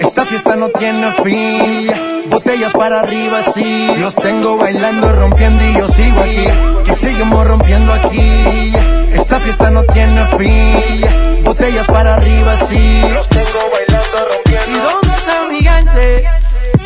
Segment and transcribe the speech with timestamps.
[0.00, 1.90] Esta fiesta no tiene fin.
[2.30, 3.88] Botellas para arriba, sí.
[3.98, 6.46] Los tengo bailando, rompiendo y yo sigo aquí.
[6.84, 8.72] Que seguimos rompiendo aquí.
[9.12, 11.44] Esta fiesta no tiene fin.
[11.44, 13.00] Botellas para arriba, sí.
[13.02, 14.70] Los tengo bailando, rompiendo.
[14.70, 16.24] ¿Y dónde está mi gigante?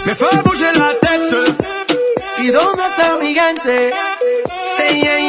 [0.06, 1.54] Me fue a bouger la tête.
[2.38, 3.92] ¿Y dónde está mi gigante?
[4.76, 5.23] Sí, yeah.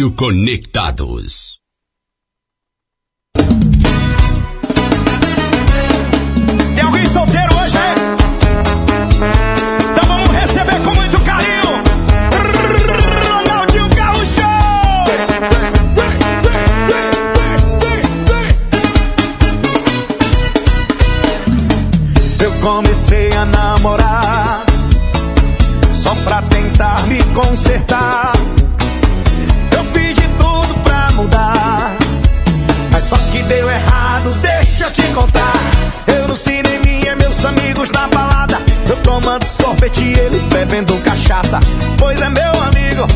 [0.00, 1.59] Rádio Conectados.
[39.80, 41.58] Tomando sorvete e eles bebendo cachaça.
[41.96, 43.06] Pois é meu amigo,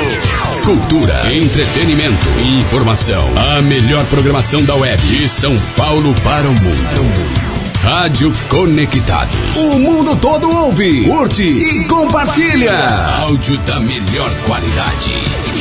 [0.66, 2.28] Cultura, entretenimento,
[2.60, 3.30] informação.
[3.58, 5.02] A melhor programação da web.
[5.06, 7.52] De São Paulo para o mundo.
[7.82, 9.58] Rádio Conectados.
[9.58, 12.78] O mundo todo ouve, curte e compartilha.
[13.22, 15.61] Áudio da melhor qualidade.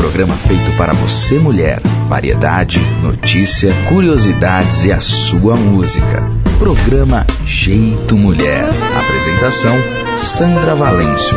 [0.00, 1.78] Programa feito para você, mulher.
[2.08, 6.22] Variedade, notícia, curiosidades e a sua música.
[6.58, 8.64] Programa Jeito Mulher.
[8.98, 9.76] Apresentação:
[10.16, 11.36] Sandra Valêncio.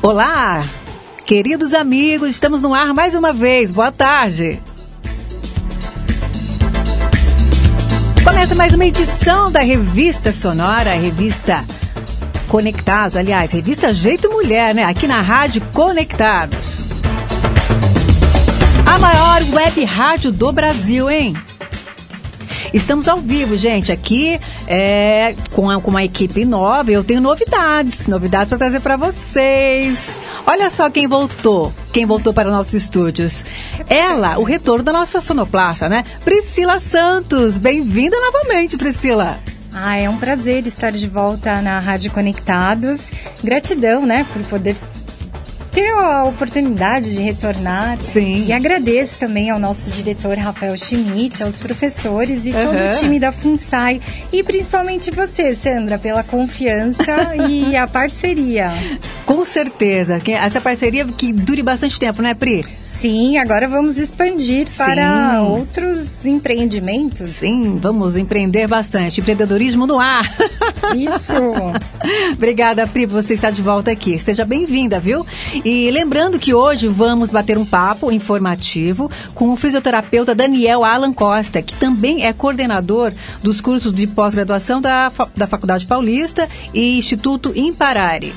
[0.00, 0.64] Olá,
[1.26, 3.70] queridos amigos, estamos no ar mais uma vez.
[3.70, 4.58] Boa tarde.
[8.58, 11.64] Mais uma edição da Revista Sonora, revista
[12.48, 14.82] Conectados, aliás, revista Jeito Mulher, né?
[14.82, 16.80] Aqui na Rádio Conectados.
[18.84, 21.36] A maior web rádio do Brasil, hein?
[22.74, 26.90] Estamos ao vivo, gente, aqui é, com, a, com uma equipe nova.
[26.90, 30.04] Eu tenho novidades, novidades para trazer para vocês.
[30.44, 33.44] Olha só quem voltou, quem voltou para nossos estúdios.
[33.88, 36.04] Ela, o retorno da nossa sonoplasta, né?
[36.24, 37.58] Priscila Santos.
[37.58, 39.38] Bem-vinda novamente, Priscila.
[39.72, 43.10] Ah, é um prazer estar de volta na Rádio Conectados.
[43.42, 44.74] Gratidão, né, por poder
[45.78, 47.96] ter a oportunidade de retornar.
[48.12, 48.44] Sim.
[48.46, 52.64] E agradeço também ao nosso diretor Rafael Schmidt, aos professores e uhum.
[52.64, 54.00] todo o time da FUNSAI.
[54.32, 58.72] E principalmente você, Sandra, pela confiança e a parceria.
[59.24, 60.20] Com certeza.
[60.26, 62.64] Essa parceria que dure bastante tempo, né, Pri?
[62.98, 64.78] Sim, agora vamos expandir Sim.
[64.78, 67.30] para outros empreendimentos.
[67.30, 69.20] Sim, vamos empreender bastante.
[69.20, 70.34] Empreendedorismo no ar.
[70.96, 71.32] Isso.
[72.32, 74.18] Obrigada, Pri, você está de volta aqui.
[74.18, 75.24] Seja bem-vinda, viu?
[75.64, 81.62] E lembrando que hoje vamos bater um papo informativo com o fisioterapeuta Daniel Alan Costa,
[81.62, 88.34] que também é coordenador dos cursos de pós-graduação da, da Faculdade Paulista e Instituto Imparare.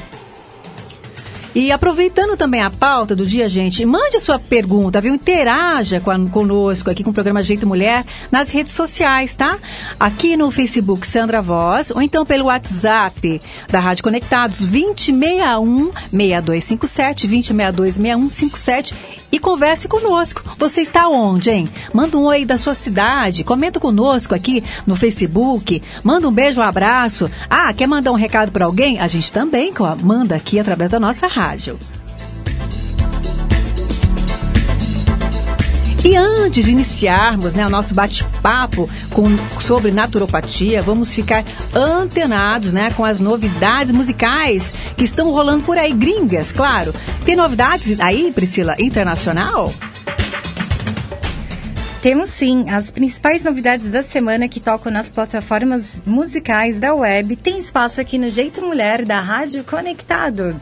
[1.53, 5.13] E aproveitando também a pauta do dia, gente, mande a sua pergunta, viu?
[5.13, 9.57] Interaja com a, conosco aqui com o programa Jeito Mulher nas redes sociais, tá?
[9.99, 17.95] Aqui no Facebook Sandra Voz, ou então pelo WhatsApp da Rádio Conectados 2061 6257 2062
[17.95, 20.43] 6157 e converse conosco.
[20.57, 21.69] Você está onde, hein?
[21.93, 26.63] Manda um oi da sua cidade, comenta conosco aqui no Facebook, manda um beijo, um
[26.63, 27.29] abraço.
[27.49, 28.99] Ah, quer mandar um recado para alguém?
[28.99, 29.73] A gente também
[30.03, 31.79] manda aqui através da nossa rádio.
[36.03, 38.89] E antes de iniciarmos né, o nosso bate-papo
[39.59, 41.45] sobre naturopatia, vamos ficar
[41.75, 46.93] antenados né, com as novidades musicais que estão rolando por aí, gringas, claro.
[47.23, 49.71] Tem novidades aí, Priscila, internacional?
[52.01, 57.35] Temos sim as principais novidades da semana que tocam nas plataformas musicais da web.
[57.35, 60.55] Tem espaço aqui no Jeito Mulher da Rádio Conectados.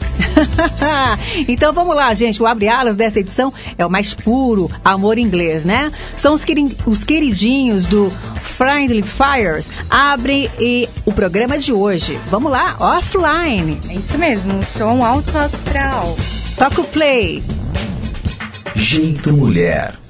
[1.48, 2.44] então vamos lá, gente.
[2.44, 5.90] O abre alas dessa edição é o mais puro amor inglês, né?
[6.18, 6.44] São os,
[6.86, 9.72] os queridinhos do Friendly Fires.
[9.90, 12.20] Abre e o programa de hoje.
[12.26, 13.80] Vamos lá, offline.
[13.90, 16.18] É isso mesmo, som alto astral.
[16.58, 17.42] Toca o play.
[18.76, 20.09] Jeito Mulher.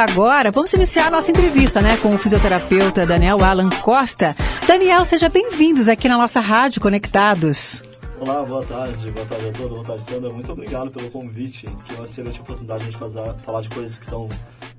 [0.00, 4.34] Agora vamos iniciar a nossa entrevista, né, com o fisioterapeuta Daniel Alan Costa.
[4.66, 7.82] Daniel, seja bem-vindos aqui na nossa rádio Conectados.
[8.18, 10.30] Olá, boa tarde, boa tarde a todos, boa tarde, Sandra.
[10.30, 14.06] Muito obrigado pelo convite, que é uma excelente oportunidade de fazer, falar de coisas que
[14.06, 14.26] são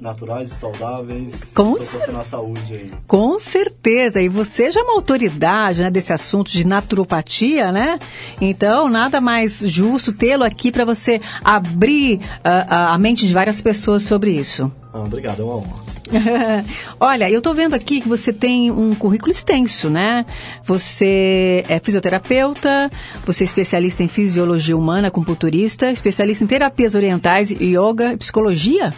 [0.01, 2.91] naturais e saudáveis, Com proporcionar saúde aí.
[3.07, 7.99] Com certeza, e você já é uma autoridade né, desse assunto de naturopatia, né?
[8.41, 14.03] Então, nada mais justo tê-lo aqui para você abrir uh, a mente de várias pessoas
[14.03, 14.71] sobre isso.
[14.91, 15.91] Ah, obrigado, é uma honra.
[16.99, 20.25] Olha, eu estou vendo aqui que você tem um currículo extenso, né?
[20.65, 22.91] Você é fisioterapeuta,
[23.25, 28.93] você é especialista em fisiologia humana, acupunturista, especialista em terapias orientais, yoga e psicologia?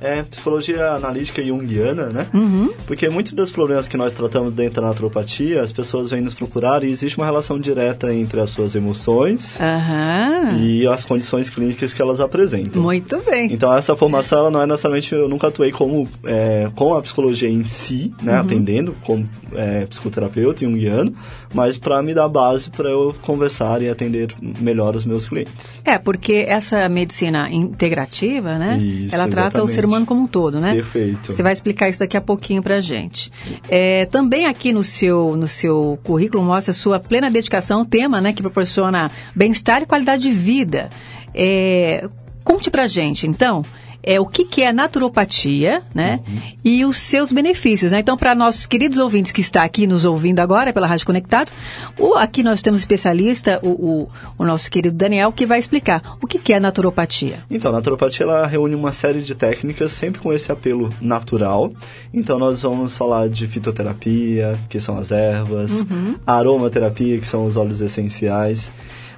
[0.00, 2.26] É psicologia analítica junguiana, né?
[2.34, 2.72] Uhum.
[2.86, 6.84] Porque muitos dos problemas que nós tratamos dentro da naturopatia, as pessoas vêm nos procurar
[6.84, 10.58] e existe uma relação direta entre as suas emoções Aham.
[10.58, 12.82] e as condições clínicas que elas apresentam.
[12.82, 13.52] Muito bem.
[13.52, 17.48] Então essa formação ela não é necessariamente eu nunca atuei como é, com a psicologia
[17.48, 18.40] em si, né, Uhum.
[18.40, 21.12] atendendo como é, psicoterapeuta junguiano,
[21.54, 25.80] mas para me dar base para eu conversar e atender melhor os meus clientes.
[25.84, 28.76] É, porque essa medicina integrativa, né?
[28.78, 29.72] Isso, ela trata o exatamente.
[29.72, 30.74] ser humano como um todo, né?
[30.74, 31.32] Perfeito.
[31.32, 33.30] Você vai explicar isso daqui a pouquinho pra gente.
[33.68, 38.20] É, também aqui no seu, no seu currículo mostra a sua plena dedicação ao tema,
[38.20, 38.32] né?
[38.32, 40.90] Que proporciona bem-estar e qualidade de vida.
[41.34, 42.06] É,
[42.44, 43.64] conte pra gente, então,
[44.06, 46.20] é, o que, que é naturopatia, né?
[46.64, 47.98] E os seus benefícios, né?
[47.98, 51.52] Então, para nossos queridos ouvintes que está aqui nos ouvindo agora pela Rádio Conectados,
[51.98, 54.08] o, aqui nós temos um especialista, o, o,
[54.38, 57.40] o nosso querido Daniel, que vai explicar o que, que é naturopatia.
[57.50, 61.72] Então, a naturopatia ela reúne uma série de técnicas sempre com esse apelo natural.
[62.14, 65.84] Então, nós vamos falar de fitoterapia, que são as ervas,
[66.24, 68.70] aromaterapia, que são os óleos essenciais.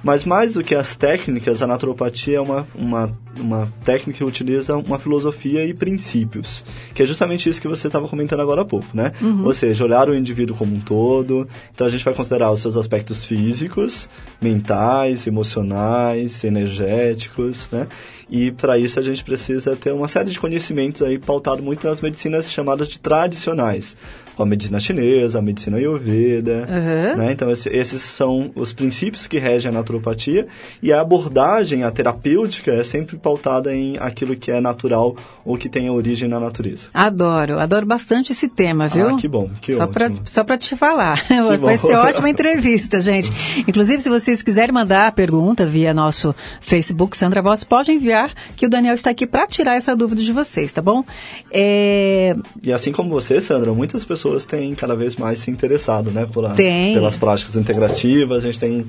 [0.03, 4.75] Mas mais do que as técnicas, a naturopatia é uma, uma, uma técnica que utiliza
[4.77, 6.63] uma filosofia e princípios,
[6.93, 9.11] que é justamente isso que você estava comentando agora há pouco, né?
[9.45, 11.47] Ou seja, olhar o indivíduo como um todo.
[11.73, 14.09] Então a gente vai considerar os seus aspectos físicos,
[14.41, 17.87] mentais, emocionais, energéticos, né?
[18.29, 21.99] E para isso a gente precisa ter uma série de conhecimentos aí pautado muito nas
[21.99, 23.95] medicinas chamadas de tradicionais.
[24.41, 27.17] A medicina chinesa, a medicina ayurveda, Uhum.
[27.17, 27.31] né?
[27.33, 30.47] Então, esse- esses são os princípios que regem a naturopatia
[30.81, 35.15] e a abordagem, a terapêutica, é sempre pautada em aquilo que é natural
[35.45, 36.87] ou que tem origem na natureza.
[36.93, 39.09] Adoro, adoro bastante esse tema, viu?
[39.09, 40.21] Ah, que bom, que só pra, ótimo.
[40.25, 41.19] só pra te falar.
[41.27, 41.87] Que Vai bom.
[41.87, 43.29] ser ótima entrevista, gente.
[43.67, 48.65] Inclusive, se vocês quiserem mandar a pergunta via nosso Facebook, Sandra Voz, pode enviar, que
[48.65, 51.03] o Daniel está aqui para tirar essa dúvida de vocês, tá bom?
[51.51, 56.25] É, E assim como você, Sandra, muitas pessoas têm cada vez mais se interessado, né,
[56.31, 56.93] por a- Tem.
[56.93, 58.43] pelas práticas integrativas.
[58.43, 58.85] A gente tem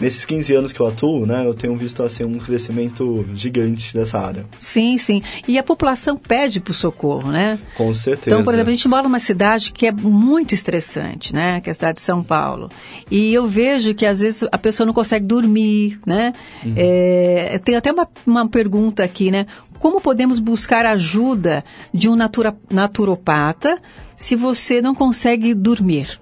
[0.00, 4.18] nesses 15 anos que eu atuo, né, eu tenho visto assim um crescimento gigante dessa
[4.18, 4.44] área.
[4.58, 5.22] sim, sim.
[5.46, 7.58] E a população pede por socorro, né?
[7.76, 8.28] Com certeza.
[8.28, 11.60] Então, por exemplo, a gente mora numa cidade que é muito estressante, né?
[11.60, 12.70] Que é a cidade de São Paulo.
[13.10, 16.32] E eu vejo que às vezes a pessoa não consegue dormir, né?
[16.76, 19.46] É, tem até uma, uma pergunta aqui, né?
[19.78, 23.78] Como podemos buscar ajuda de um natura, naturopata
[24.16, 26.20] se você não consegue dormir?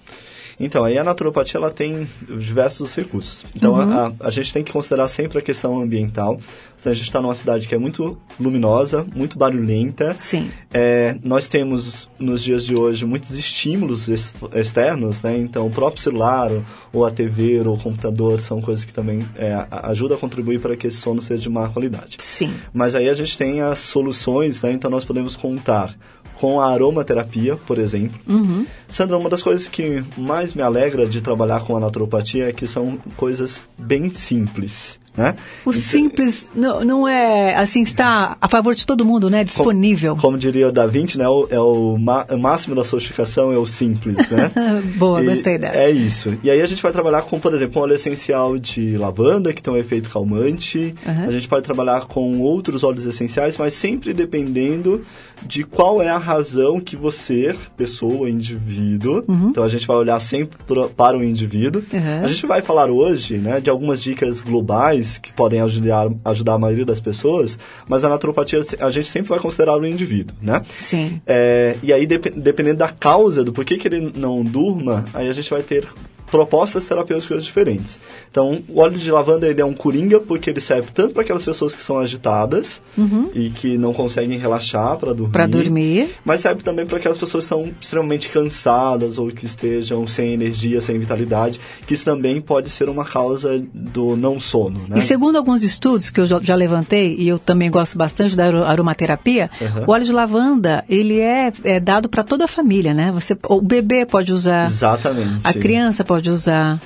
[0.60, 2.06] Então, aí a naturopatia ela tem
[2.38, 3.44] diversos recursos.
[3.56, 3.80] Então, Uhum.
[3.92, 6.38] a, a gente tem que considerar sempre a questão ambiental.
[6.78, 10.16] Então, a gente está numa cidade que é muito luminosa, muito barulhenta.
[10.18, 10.50] Sim.
[10.72, 15.36] É, nós temos, nos dias de hoje, muitos estímulos ex- externos, né?
[15.36, 16.50] Então, o próprio celular,
[16.92, 20.58] ou a TV, ou o computador, são coisas que também é, a- ajudam a contribuir
[20.60, 22.16] para que esse sono seja de má qualidade.
[22.20, 22.52] Sim.
[22.72, 24.72] Mas aí a gente tem as soluções, né?
[24.72, 25.94] Então, nós podemos contar
[26.40, 28.18] com a aromaterapia, por exemplo.
[28.26, 28.66] Uhum.
[28.88, 32.66] Sandra, uma das coisas que mais me alegra de trabalhar com a naturopatia é que
[32.66, 35.34] são coisas bem simples, né?
[35.64, 39.44] O simples não, não é, assim, está a favor de todo mundo, né?
[39.44, 40.16] Disponível.
[40.16, 41.28] Como diria o Da Vinci, né?
[41.28, 44.50] O, é o, ma- o máximo da sofisticação é o simples, né?
[44.96, 45.76] Boa, E gostei dessa.
[45.76, 46.36] É isso.
[46.42, 49.62] E aí a gente vai trabalhar com, por exemplo, um óleo essencial de lavanda, que
[49.62, 50.94] tem um efeito calmante.
[51.06, 51.24] Aham.
[51.26, 55.02] A gente pode trabalhar com outros óleos essenciais, mas sempre dependendo
[55.42, 60.58] de qual é a razão que você, pessoa, indivíduo, então a gente vai olhar sempre
[60.94, 61.82] para o indivíduo.
[61.92, 62.24] Uhum.
[62.24, 66.58] A gente vai falar hoje, né, de algumas dicas globais que podem ajudar, ajudar a
[66.58, 70.62] maioria das pessoas, mas a naturopatia a gente sempre vai considerar o indivíduo, né?
[70.78, 71.20] Sim.
[71.26, 75.32] É, e aí, dep- dependendo da causa, do porquê que ele não durma, aí a
[75.32, 75.86] gente vai ter
[76.30, 77.98] propostas terapêuticas diferentes.
[78.30, 81.44] Então, o óleo de lavanda ele é um coringa porque ele serve tanto para aquelas
[81.44, 83.28] pessoas que são agitadas Uhum.
[83.34, 85.32] e que não conseguem relaxar para dormir.
[85.32, 86.10] Pra dormir.
[86.24, 90.80] Mas serve também para aquelas pessoas que estão extremamente cansadas ou que estejam sem energia,
[90.80, 94.98] sem vitalidade, que isso também pode ser uma causa do não sono, né?
[94.98, 98.64] E segundo alguns estudos que eu já, levantei, e eu também gosto bastante da aro-
[98.64, 99.84] aromaterapia, Uhum.
[99.88, 103.10] o óleo de lavanda, ele é, é dado para toda a família, né?
[103.12, 105.40] Você, o bebê pode usar, Exatamente.
[105.42, 106.80] a criança pode usar.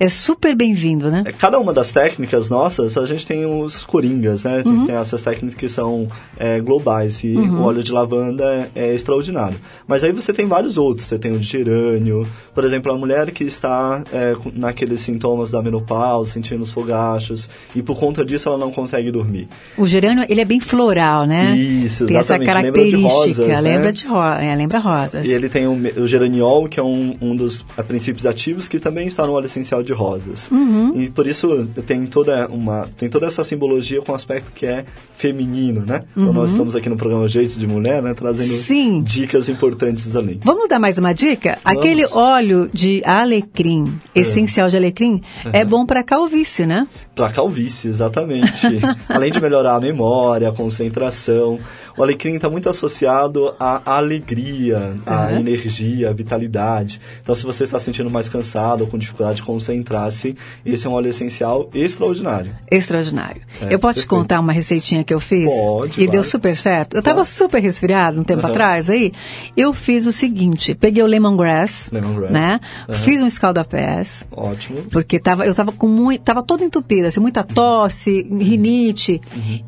[0.00, 1.24] É super bem-vindo, né?
[1.26, 4.60] É, Cada uma das técnicas nossas, a gente tem os coringas, né?
[4.60, 6.08] A gente tem essas técnicas que são
[6.38, 7.60] é, globais e Uhum.
[7.60, 9.58] o óleo de lavanda é, é extraordinário.
[9.86, 11.06] Mas aí você tem vários outros.
[11.06, 15.60] Você tem o de gerânio, por exemplo, a mulher que está é, naqueles sintomas da
[15.60, 19.48] menopausa, sentindo os fogachos, e por conta disso ela não consegue dormir.
[19.76, 21.54] O gerânio, ele é bem floral, né?
[21.54, 22.48] Isso, Tem essa exatamente.
[22.48, 23.60] Lembra de característica, rosas, né?
[23.60, 25.26] lembra de ro é, lembra rosas.
[25.26, 29.06] E ele tem o, o geraniol, que é um, um dos princípios ativos, que também
[29.06, 30.50] está no óleo essencial de rosas.
[30.50, 30.92] Uhum.
[31.00, 34.84] E por isso tem toda, uma, tem toda essa simbologia com um aspecto que é
[35.16, 36.02] feminino, né?
[36.16, 38.14] Então nós estamos aqui no programa Jeito de Mulher, né?
[38.14, 38.60] Trazendo Uhum.
[38.60, 39.02] Sim.
[39.02, 40.40] dicas importantes ali.
[40.42, 41.58] Vamos dar mais uma dica?
[41.64, 45.20] Aquele óleo de alecrim, essencial de alecrim,
[45.52, 46.86] é bom para calvície, né?
[47.14, 48.50] Pra calvície, exatamente.
[49.08, 51.58] Além de melhorar a memória, a concentração,
[51.96, 55.38] o alecrim está muito associado à alegria, à Uhum.
[55.40, 57.00] energia, à vitalidade.
[57.22, 59.42] Então, se você está se sentindo mais cansado ou com dificuldade de
[59.80, 62.52] concentrar-se, esse é um óleo essencial extraordinário.
[62.70, 63.42] Extraordinário.
[63.60, 64.08] É, eu posso te perfeito.
[64.08, 65.48] contar uma receitinha que eu fiz?
[65.52, 66.24] Pode, E deu claro.
[66.28, 66.96] super certo.
[66.96, 67.28] Eu tava Claro.
[67.28, 68.50] super resfriado um tempo Aham.
[68.50, 69.12] atrás aí.
[69.56, 72.30] Eu fiz o seguinte, peguei o lemongrass, Lemongrass.
[72.32, 72.60] né?
[72.88, 72.98] Aham.
[73.00, 74.26] Fiz um escaldapés.
[74.30, 74.82] Ótimo.
[74.90, 79.20] Porque tava, eu tava com muito, tava toda entupida, assim, muita tosse, rinite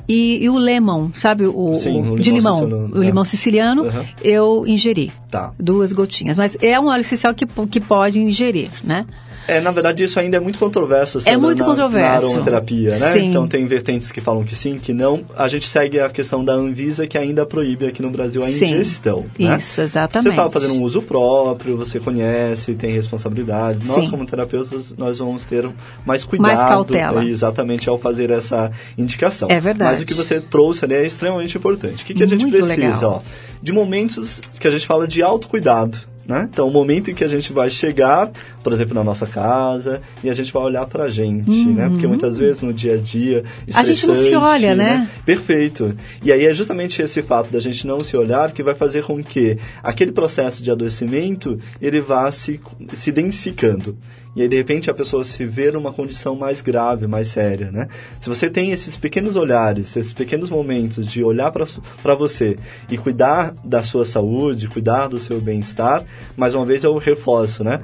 [0.09, 1.75] e, e o lemon, sabe, o, Uhum.
[1.77, 3.07] Sim, o o de limão siciliano, o é.
[3.07, 3.85] limão siciliano,
[4.22, 5.12] eu ingeri.
[5.31, 5.53] Tá.
[5.59, 9.07] Duas gotinhas, mas é um óleo essencial que, que pode ingerir, né?
[9.47, 11.21] É, na verdade, isso ainda é muito controverso.
[11.21, 12.27] Sandra, muito na, controverso.
[12.27, 13.13] Na aromaterapia, né?
[13.13, 13.31] Sim.
[13.31, 15.25] Então, tem vertentes que falam que sim, que não.
[15.37, 18.75] A gente segue a questão da Anvisa, que ainda proíbe aqui no Brasil a Sim.
[18.75, 19.27] ingestão.
[19.39, 19.57] né?
[19.59, 20.35] Isso, exatamente.
[20.35, 23.87] Você está fazendo um uso próprio, você conhece, tem responsabilidade.
[23.87, 24.11] Nós, Sim.
[24.11, 25.69] como terapeutas, nós vamos ter
[26.07, 26.47] mais cuidado.
[26.47, 27.25] Mais cautela.
[27.25, 29.49] Exatamente, ao fazer essa indicação.
[29.51, 29.93] É verdade.
[29.93, 32.03] Mas o que você trouxe ali é extremamente importante.
[32.03, 33.09] O que, que a gente Muito precisa?
[33.09, 33.21] Ó,
[33.63, 36.13] de momentos que a gente fala de autocuidado.
[36.27, 36.49] Né?
[36.51, 38.31] Então, o momento em que a gente vai chegar,
[38.62, 41.88] por exemplo, na nossa casa, e a gente vai olhar pra gente, né?
[41.88, 43.38] Porque muitas vezes no dia a dia.
[43.38, 43.75] Uhum.
[43.75, 45.11] A gente não se olha, né?
[45.25, 45.94] Perfeito.
[46.22, 49.22] E aí é justamente esse fato da gente não se olhar que vai fazer com
[49.22, 52.61] que aquele processo de adoecimento ele vá se,
[52.94, 53.96] se densificando.
[54.35, 57.88] E aí, de repente, a pessoa se vê numa condição mais grave, mais séria, né?
[58.18, 62.57] Se você tem esses pequenos olhares, esses pequenos momentos de olhar para você
[62.90, 66.03] e cuidar da sua saúde, cuidar do seu bem-estar,
[66.35, 67.83] mais uma vez eu reforço, né?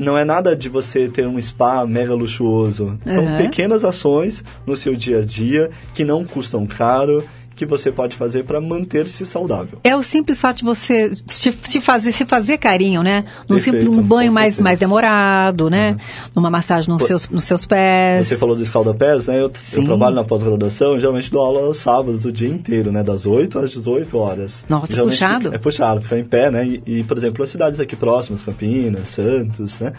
[0.00, 2.98] Não é nada de você ter um spa mega luxuoso.
[3.06, 3.36] São Uhum.
[3.36, 7.22] pequenas ações no seu dia a dia que não custam caro,
[7.60, 9.78] que você pode fazer para manter-se saudável.
[9.84, 13.24] É o simples fato de você se, fazer, se fazer carinho, né?
[13.48, 15.96] Num, Perfeito, simples, um banho mais, mais demorado, né?
[16.34, 18.28] Numa massagem nos Pô, seus, nos seus pés.
[18.28, 19.40] Você falou do escalda-pés, né?
[19.42, 23.02] Eu, eu trabalho na pós-graduação, geralmente dou aula aos sábados, o dia inteiro, né?
[23.02, 24.64] Das 8 às 18 horas.
[24.68, 25.44] Nossa, Geralmente puxado.
[25.44, 26.66] fica- É puxado, ficar em pé, né?
[26.66, 29.92] E, e, por exemplo, as cidades aqui próximas, Campinas, Santos, né?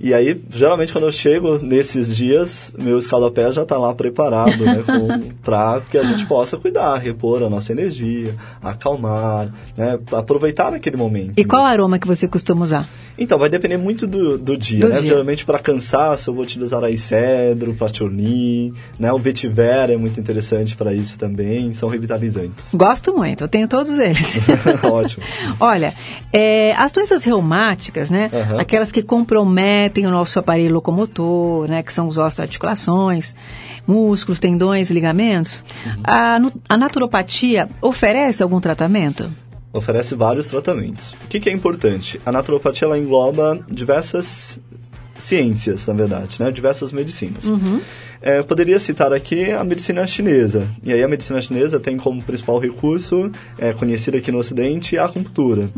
[0.00, 4.82] E aí, geralmente, quando eu chego nesses dias, meu escalda-pés já está lá preparado, né?
[5.42, 9.98] Pra que a gente possa cuidar, repor a nossa energia, acalmar, né?
[10.12, 11.34] Aproveitar aquele momento.
[11.36, 12.88] E qual aroma que você costuma usar?
[13.16, 15.00] Então, vai depender muito do, do dia, Do né?
[15.00, 15.10] dia.
[15.10, 19.12] Geralmente, para cansaço, eu vou utilizar aí cedro, patchouli, né?
[19.12, 22.74] O vetiver é muito interessante para isso também, são revitalizantes.
[22.74, 24.38] Gosto muito, eu tenho todos eles.
[24.82, 25.22] Ótimo.
[25.60, 25.94] Olha,
[26.32, 28.30] é, as doenças reumáticas, né?
[28.32, 28.60] Aham.
[28.60, 31.82] Aquelas que comprometem o nosso aparelho locomotor, né?
[31.82, 33.34] Que são os ossos, articulações,
[33.86, 35.62] músculos, tendões, ligamentos.
[35.86, 36.02] Uhum.
[36.02, 39.30] A, a naturopatia oferece algum tratamento?
[39.74, 41.12] Oferece vários tratamentos.
[41.24, 42.20] O que, que é importante?
[42.24, 44.58] A naturopatia, ela engloba diversas
[45.18, 46.50] ciências, na verdade, né?
[46.50, 47.44] Diversas medicinas.
[48.26, 50.66] É, eu poderia citar aqui a medicina chinesa.
[50.82, 55.04] E aí a medicina chinesa tem como principal recurso, é, conhecido aqui no Ocidente, a
[55.04, 55.68] acupuntura.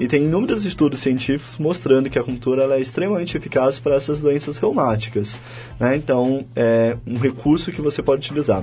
[0.00, 4.56] E tem inúmeros estudos científicos mostrando que a acupuntura é extremamente eficaz para essas doenças
[4.56, 5.40] reumáticas.
[5.80, 5.96] né?
[5.96, 8.62] Então, é um recurso que você pode utilizar.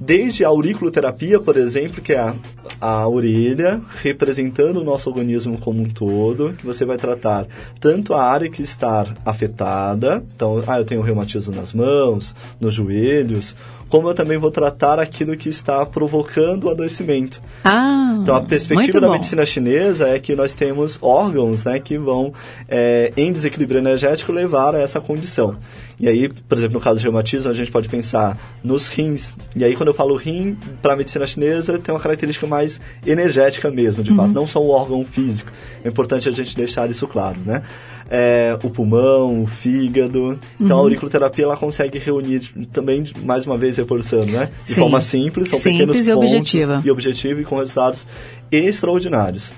[0.00, 2.34] Desde a auriculoterapia, por exemplo, que é a,
[2.80, 7.46] a orelha representando o nosso organismo como um todo, que você vai tratar
[7.78, 13.54] tanto a área que está afetada, então, ah, eu tenho reumatismo nas mãos, nos joelhos,
[13.90, 17.42] como eu também vou tratar aquilo que está provocando o adoecimento.
[17.64, 22.32] Ah, então a perspectiva da medicina chinesa é que nós temos órgãos né, que vão,
[22.68, 25.56] é, em desequilíbrio energético, levar a essa condição.
[25.98, 29.34] E aí, por exemplo, no caso de reumatismo, a gente pode pensar nos rins.
[29.54, 33.70] E aí, quando eu falo rim, para a medicina chinesa, tem uma característica mais energética
[33.70, 34.16] mesmo, de uhum.
[34.16, 35.50] fato, não só um órgão físico.
[35.84, 37.62] É importante a gente deixar isso claro, né?
[38.10, 40.38] É, o pulmão, o fígado.
[40.60, 40.82] Então uhum.
[40.82, 44.50] a auriculoterapia ela consegue reunir também, mais uma vez reforçando, né?
[44.64, 44.80] De Sim.
[44.80, 46.82] forma simples, são simples pequenos e pontos objetiva.
[46.84, 48.06] e objetivo e com resultados
[48.50, 49.52] extraordinários.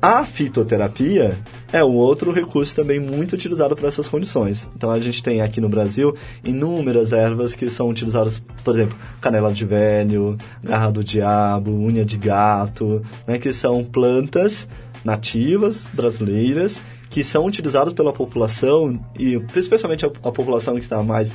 [0.00, 1.36] A fitoterapia
[1.72, 4.68] é um outro recurso também muito utilizado para essas condições.
[4.76, 9.52] Então a gente tem aqui no Brasil inúmeras ervas que são utilizadas, por exemplo, canela
[9.52, 14.68] de velho, garra do diabo, unha de gato, né, que são plantas
[15.04, 21.32] nativas brasileiras que são utilizadas pela população e especialmente a, a população que está mais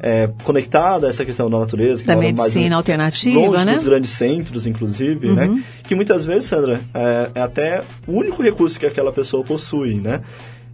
[0.00, 2.02] é, conectada a essa questão da natureza.
[2.02, 3.74] Que da medicina mais, alternativa, longe né?
[3.74, 5.46] dos grandes centros, inclusive, né?
[5.46, 5.56] uhum.
[5.56, 5.64] né?
[5.82, 10.22] Que muitas vezes, Sandra, é, é até o único recurso que aquela pessoa possui, né?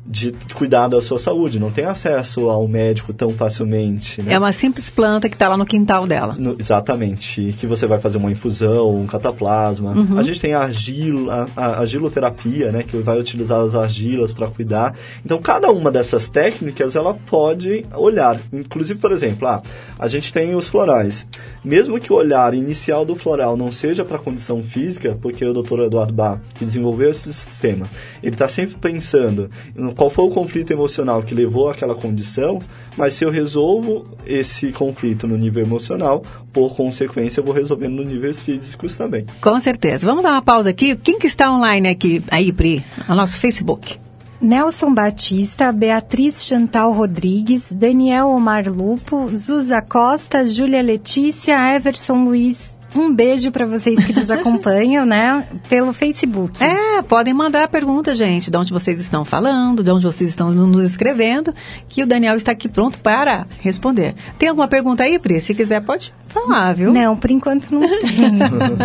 [0.05, 4.21] De cuidar da sua saúde, não tem acesso ao médico tão facilmente.
[4.21, 4.33] Né?
[4.33, 6.35] É uma simples planta que está lá no quintal dela.
[6.37, 9.93] No, exatamente, que você vai fazer uma infusão, um cataplasma.
[9.93, 10.19] Uhum.
[10.19, 14.95] A gente tem a argila, a argiloterapia, né, que vai utilizar as argilas para cuidar.
[15.25, 18.41] Então, cada uma dessas técnicas, ela pode olhar.
[18.53, 19.63] Inclusive, por exemplo, ah,
[19.99, 21.27] a gente tem os florais.
[21.65, 25.53] Mesmo que o olhar inicial do floral não seja para a condição física, porque o
[25.53, 25.83] Dr.
[25.83, 27.87] Eduardo Bach, que desenvolveu esse sistema,
[28.21, 29.49] ele está sempre pensando
[29.95, 32.61] qual foi o conflito emocional que levou àquela condição,
[32.97, 38.07] mas se eu resolvo esse conflito no nível emocional, por consequência eu vou resolvendo nos
[38.07, 39.27] níveis físicos também.
[39.41, 40.07] Com certeza.
[40.07, 40.97] Vamos dar uma pausa aqui.
[40.97, 42.85] Quem que está online aqui, aí, Pri?
[43.09, 43.99] No nosso Facebook.
[44.41, 53.13] Nelson Batista, Beatriz Chantal Rodrigues, Daniel Omar Lupo, Zuza Costa, Júlia Letícia, Everson Luiz um
[53.13, 56.63] beijo para vocês que nos acompanham, né, pelo Facebook.
[56.63, 60.85] É, podem mandar pergunta, gente, de onde vocês estão falando, de onde vocês estão nos
[60.85, 61.55] escrevendo,
[61.89, 64.15] que o Daniel está aqui pronto para responder.
[64.39, 65.41] Tem alguma pergunta aí, Pri?
[65.41, 66.93] Se quiser, pode falar, viu?
[66.93, 68.01] Não, por enquanto não tem.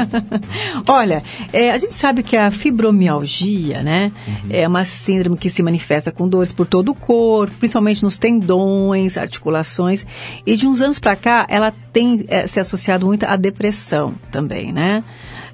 [0.88, 4.34] Olha, é, a gente sabe que a fibromialgia, né, uhum.
[4.50, 9.18] é uma síndrome que se manifesta com dores por todo o corpo, principalmente nos tendões,
[9.18, 10.06] articulações,
[10.46, 13.97] e de uns anos para cá ela tem é, se associado muito à depressão
[14.32, 15.04] também, né?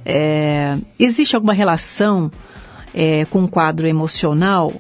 [0.05, 2.31] É, existe alguma relação
[2.93, 4.73] é, com o quadro emocional?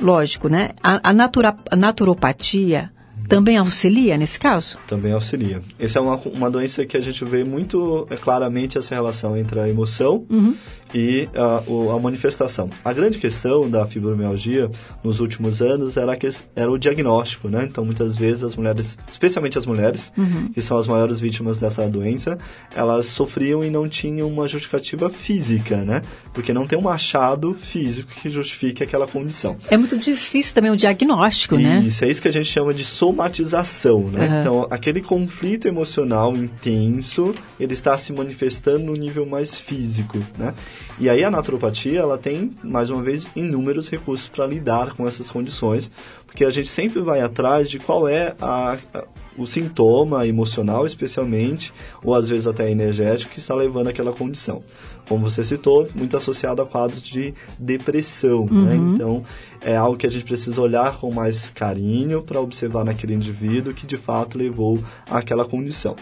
[0.00, 0.70] Lógico, né?
[0.82, 2.90] A, a, natura, a naturopatia
[3.28, 4.76] também auxilia nesse caso?
[4.86, 5.62] Também auxilia.
[5.78, 9.60] Essa é uma, uma doença que a gente vê muito é, claramente essa relação entre
[9.60, 10.56] a emoção uhum
[10.94, 11.62] e a,
[11.94, 12.68] a, manifestação.
[12.84, 14.70] A grande questão da fibromialgia
[15.02, 17.66] nos últimos anos era, que, era o diagnóstico, né?
[17.70, 20.48] Então, muitas vezes as mulheres, especialmente as mulheres, uhum.
[20.52, 22.38] que são as maiores vítimas dessa doença,
[22.74, 26.02] elas sofriam e não tinham uma justificativa física, né?
[26.32, 29.56] Porque não tem um achado físico que justifique aquela condição.
[29.70, 31.82] É muito difícil também o diagnóstico, né?
[31.86, 34.28] Isso, é isso que a gente chama de somatização, né?
[34.28, 34.40] Uhum.
[34.40, 40.54] Então, aquele conflito emocional intenso, ele está se manifestando no nível mais físico, né?
[40.98, 45.30] E aí a naturopatia, ela tem, mais uma vez, inúmeros recursos para lidar com essas
[45.30, 45.90] condições,
[46.26, 49.04] porque a gente sempre vai atrás de qual é a, a,
[49.36, 54.62] o sintoma emocional, especialmente, ou às vezes até energético, que está levando àquela condição.
[55.08, 58.52] Como você citou, muito associado a quadros de depressão, né?
[58.52, 58.64] uhum.
[58.64, 58.76] né?
[58.94, 59.24] Então,
[59.60, 63.86] é algo que a gente precisa olhar com mais carinho para observar naquele indivíduo que
[63.86, 65.96] de fato levou àquela condição.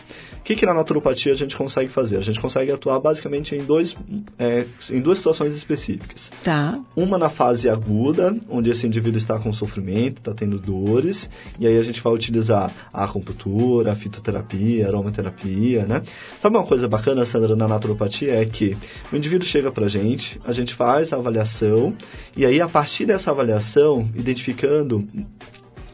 [0.50, 2.16] O que, que na naturopatia a gente consegue fazer?
[2.16, 3.94] A gente consegue atuar basicamente em, dois,
[4.36, 6.28] é, em duas situações específicas.
[6.42, 6.76] Tá.
[6.96, 11.78] Uma na fase aguda, onde esse indivíduo está com sofrimento, está tendo dores, e aí
[11.78, 16.02] a gente vai utilizar a acupuntura, a fitoterapia, a aromaterapia, né?
[16.40, 18.76] Sabe uma coisa bacana, Sandra, na naturopatia é que
[19.12, 21.94] o indivíduo chega pra gente, a gente faz a avaliação,
[22.36, 25.06] e aí a partir dessa avaliação, identificando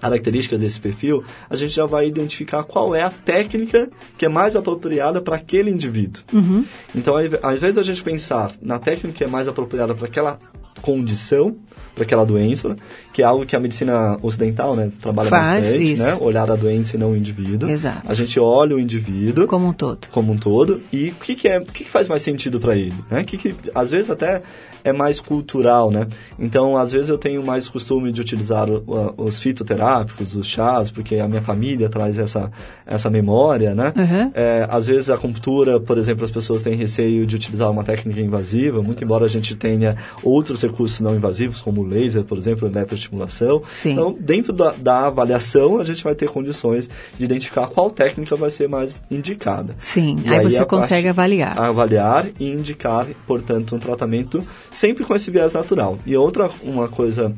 [0.07, 4.57] características desse perfil, a gente já vai identificar qual é a técnica que é mais
[4.57, 6.23] apropriada para aquele indivíduo.
[6.33, 6.64] Uhum.
[6.95, 10.38] Então, ao invés da gente pensar na técnica que é mais apropriada para aquela
[10.83, 11.57] condição,
[11.95, 12.77] para aquela doença,
[13.12, 16.03] que é algo que a medicina ocidental né, trabalha Faz bastante, isso.
[16.03, 16.14] né?
[16.21, 17.71] olhar a doença e não o indivíduo.
[17.71, 18.03] Exato.
[18.09, 21.49] A gente olha o indivíduo como um todo, como um todo e o que, que
[21.49, 23.25] é, o que, que faz mais sentido para ele, né?
[23.25, 24.42] Que, que às vezes até
[24.87, 26.07] é mais cultural, né?
[26.38, 31.16] Então, às vezes eu tenho mais costume de utilizar o, os fitoterápicos, os chás, porque
[31.16, 32.53] a minha família traz essa,
[32.87, 33.92] essa memória, né?
[33.96, 34.31] Uhum.
[34.33, 38.20] É, às vezes a acupuntura, por exemplo, as pessoas têm receio de utilizar uma técnica
[38.20, 43.64] invasiva, muito embora a gente tenha outros recursos não invasivos, como laser, por exemplo, eletroestimulação.
[43.68, 43.92] Sim.
[43.92, 48.53] Então, dentro da, da avaliação, a gente vai ter condições de identificar qual técnica vai
[48.53, 49.75] ser mais indicada.
[49.81, 51.59] Sim, E aí, você a consegue avaliar.
[51.59, 54.46] avaliar e indicar, portanto, um tratamento
[54.77, 55.99] sempre com esse viés natural.
[56.07, 57.33] E outra uma coisa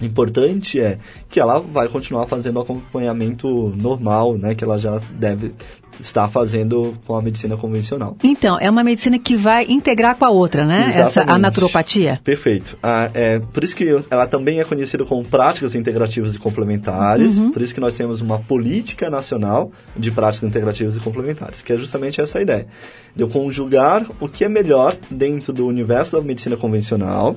[0.00, 0.98] importante é
[1.28, 5.52] que ela vai continuar fazendo o acompanhamento normal, né, que ela já deve
[6.00, 8.16] estar fazendo com a medicina convencional.
[8.22, 10.86] Então, é uma medicina que vai integrar com a outra, né?
[10.90, 11.40] Essa, a Exatamente.
[11.40, 12.20] naturopatia.
[12.22, 12.78] Perfeito.
[12.80, 17.38] Ah, é, por isso que ela também é conhecida como práticas integrativas e complementares.
[17.38, 17.50] Uhum.
[17.50, 21.76] Por isso que nós temos uma política nacional de práticas integrativas e complementares, que é
[21.76, 22.66] justamente essa ideia
[23.14, 27.36] de eu conjugar o que é melhor dentro do universo da medicina convencional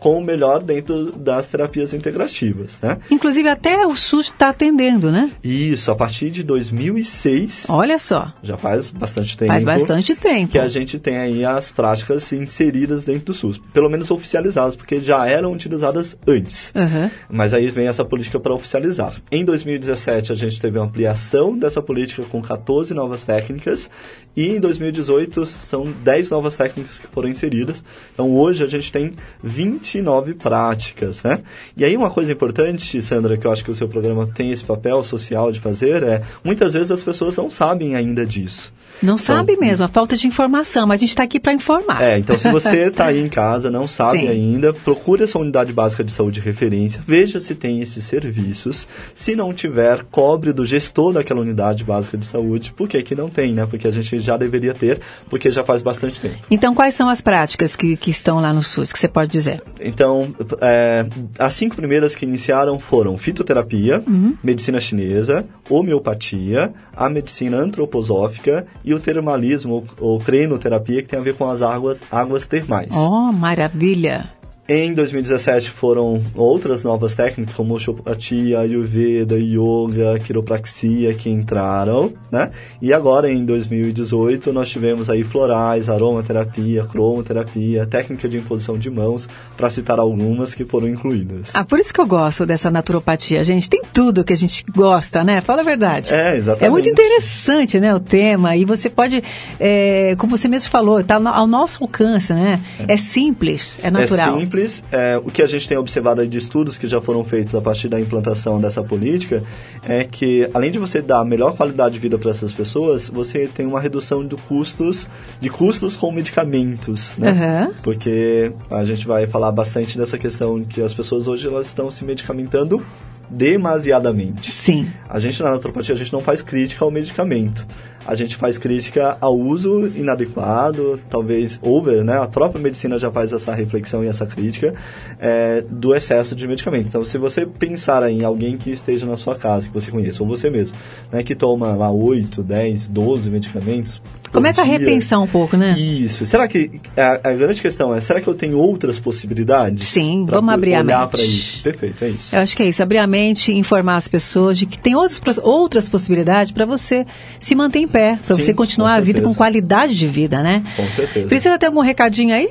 [0.00, 2.98] com o melhor dentro das terapias integrativas, né?
[3.10, 5.30] Inclusive, até o SUS está atendendo, né?
[5.44, 9.52] Isso, a partir de 2006, Olha só, já faz bastante tempo.
[9.52, 10.52] faz bastante tempo.
[10.52, 15.00] que a gente tem aí as práticas inseridas dentro do SUS, pelo menos oficializadas, porque
[15.00, 16.72] já eram utilizadas antes.
[16.74, 17.10] Aham.
[17.28, 19.14] Mas aí vem essa política para oficializar.
[19.30, 23.90] Em 2017, a gente teve uma ampliação dessa política com 14 novas técnicas
[24.34, 25.09] e em 2018
[25.48, 27.82] são 10 novas técnicas que foram inseridas.
[28.12, 31.42] Então hoje a gente tem 29 práticas, né?
[31.76, 34.64] E aí uma coisa importante, Sandra, que eu acho que o seu programa tem esse
[34.64, 38.72] papel social de fazer é, muitas vezes as pessoas não sabem ainda disso.
[39.02, 42.02] Não sabe mesmo, a falta de informação, mas a gente está aqui para informar.
[42.02, 44.28] É, então se você está aí em casa, não sabe Sim.
[44.28, 48.86] ainda, procure a sua unidade básica de saúde de referência, veja se tem esses serviços.
[49.14, 52.72] Se não tiver, cobre do gestor daquela unidade básica de saúde.
[52.72, 53.66] Por que não tem, né?
[53.66, 56.38] Porque a gente já deveria ter, porque já faz bastante tempo.
[56.50, 59.62] Então, quais são as práticas que, que estão lá no SUS, que você pode dizer?
[59.80, 61.06] Então, é,
[61.38, 64.36] as cinco primeiras que iniciaram foram fitoterapia, Uhum.
[64.42, 71.22] medicina chinesa, homeopatia, a medicina antroposófica e o termalismo ou, ou crenoterapia, que tem a
[71.22, 72.90] ver com as águas, águas termais.
[72.92, 74.39] Oh, maravilha!
[74.72, 82.52] Em 2017 foram outras novas técnicas, como osteopatia, ayurveda, yoga, quiropraxia, que entraram, né?
[82.80, 89.28] E agora, em 2018, nós tivemos aí florais, aromaterapia, cromoterapia, técnica de imposição de mãos,
[89.56, 91.48] para citar algumas que foram incluídas.
[91.52, 93.68] Ah, por isso que eu gosto dessa naturopatia, gente.
[93.68, 95.40] Tem tudo que a gente gosta, né?
[95.40, 96.14] Fala a verdade.
[96.14, 96.64] É, exatamente.
[96.64, 98.54] É muito interessante, né, o tema.
[98.54, 99.20] E você pode,
[99.58, 102.60] é, como você mesmo falou, está ao nosso alcance, né?
[102.86, 104.36] É, simples, é natural.
[104.36, 104.59] É simples.
[104.92, 107.88] É, o que a gente tem observado de estudos que já foram feitos a partir
[107.88, 109.42] da implantação dessa política
[109.86, 113.48] é que, além de você dar a melhor qualidade de vida para essas pessoas, você
[113.48, 115.08] tem uma redução de custos,
[115.40, 117.30] de custos com medicamentos, né?
[117.30, 117.68] Aham.
[117.82, 122.04] Porque a gente vai falar bastante dessa questão que as pessoas hoje elas estão se
[122.04, 122.84] medicamentando
[123.30, 124.50] demasiadamente.
[124.50, 124.90] Sim.
[125.08, 127.64] A gente na naturopatia a gente não faz crítica ao medicamento.
[128.06, 132.18] A gente faz crítica ao uso inadequado, talvez over, né?
[132.18, 134.74] A própria medicina já faz essa reflexão e essa crítica
[135.18, 136.86] é, do excesso de medicamento.
[136.88, 140.28] Então, se você pensar em alguém que esteja na sua casa, que você conheça, ou
[140.28, 140.76] você mesmo,
[141.12, 144.00] né, que toma lá 8, 10, 12 medicamentos.
[144.32, 145.76] Começa a dia, repensar um pouco, né?
[145.76, 146.24] Isso.
[146.24, 146.70] Será que.
[146.96, 149.88] A, a grande questão é: será que eu tenho outras possibilidades?
[149.88, 151.10] Sim, vamos abrir a olhar mente.
[151.10, 151.62] para isso.
[151.62, 152.36] Perfeito, é isso.
[152.36, 155.38] Eu acho que é isso, abrir a mente, informar as pessoas de que tem outras,
[155.38, 157.04] outras possibilidades para você
[157.40, 160.62] se manter em pé, para você continuar a vida com qualidade de vida, né?
[160.76, 161.26] Com certeza.
[161.26, 162.50] Precisa ter algum recadinho aí?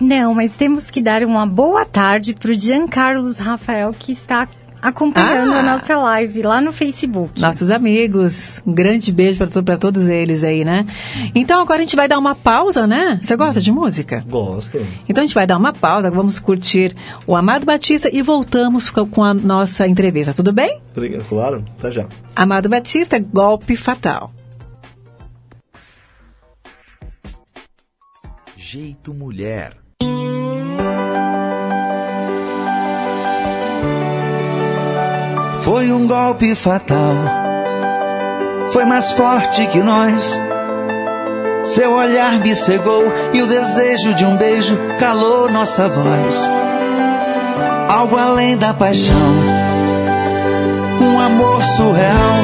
[0.00, 4.48] Não, mas temos que dar uma boa tarde pro Giancarlos Rafael, que está
[4.82, 5.60] acompanhando Ah.
[5.60, 7.40] a nossa live lá no Facebook.
[7.40, 10.84] Nossos amigos, um grande beijo para todos eles aí, né?
[11.34, 13.20] Então agora a gente vai dar uma pausa, né?
[13.22, 14.24] Você gosta de música?
[14.28, 14.84] Gosto.
[15.08, 16.94] Então a gente vai dar uma pausa, vamos curtir
[17.26, 20.80] o Amado Batista e voltamos co- com a nossa entrevista, tudo bem?
[20.96, 22.06] Obrigado, Claro, até já.
[22.34, 24.32] Amado Batista, golpe fatal.
[28.56, 29.81] Jeito Mulher.
[35.62, 37.14] Foi um golpe fatal.
[38.72, 40.36] Foi mais forte que nós.
[41.62, 46.50] Seu olhar me cegou e o desejo de um beijo calou nossa voz.
[47.88, 49.14] Algo além da paixão.
[51.00, 52.42] Um amor surreal.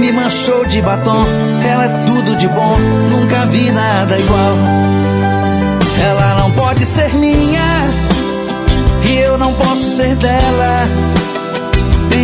[0.00, 1.24] Me manchou de batom.
[1.64, 2.76] Ela é tudo de bom.
[3.08, 4.56] Nunca vi nada igual.
[6.08, 7.62] Ela não pode ser minha.
[9.04, 11.21] E eu não posso ser dela.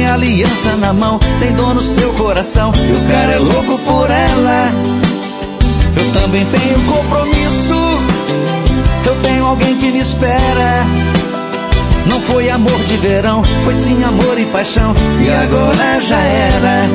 [0.09, 2.73] Aliança na mão, tem dor no seu coração.
[2.75, 4.73] E o cara é louco por ela.
[5.97, 7.75] Eu também tenho compromisso.
[9.07, 10.87] Eu tenho alguém que me espera.
[12.07, 14.94] Não foi amor de verão, foi sim amor e paixão.
[15.21, 16.87] E agora já era.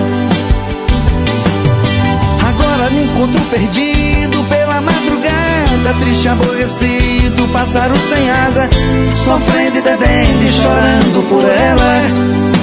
[2.49, 5.93] Agora me encontro perdido pela madrugada.
[6.03, 8.69] triste, aborrecido, pássaro sem asa,
[9.23, 12.62] sofrendo e bebendo e chorando por ela.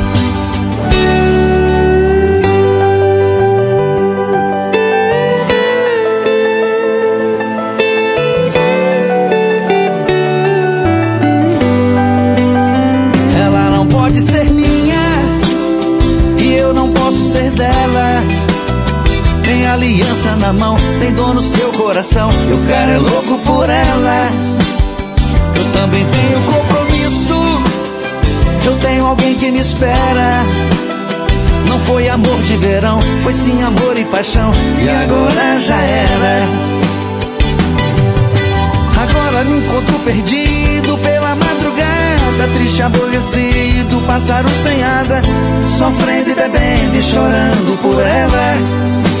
[20.01, 22.29] Tem aliança na mão, tem dor no seu coração.
[22.49, 24.31] E o cara é louco por ela.
[25.55, 27.61] Eu também tenho compromisso.
[28.65, 30.43] Eu tenho alguém que me espera.
[31.67, 34.51] Não foi amor de verão, foi sim amor e paixão.
[34.83, 36.47] E agora já era.
[39.03, 45.21] Agora me encontro perdido pela madrugada, triste, aborrecido, pássaro sem asa,
[45.77, 49.20] sofrendo e bebendo e chorando por ela.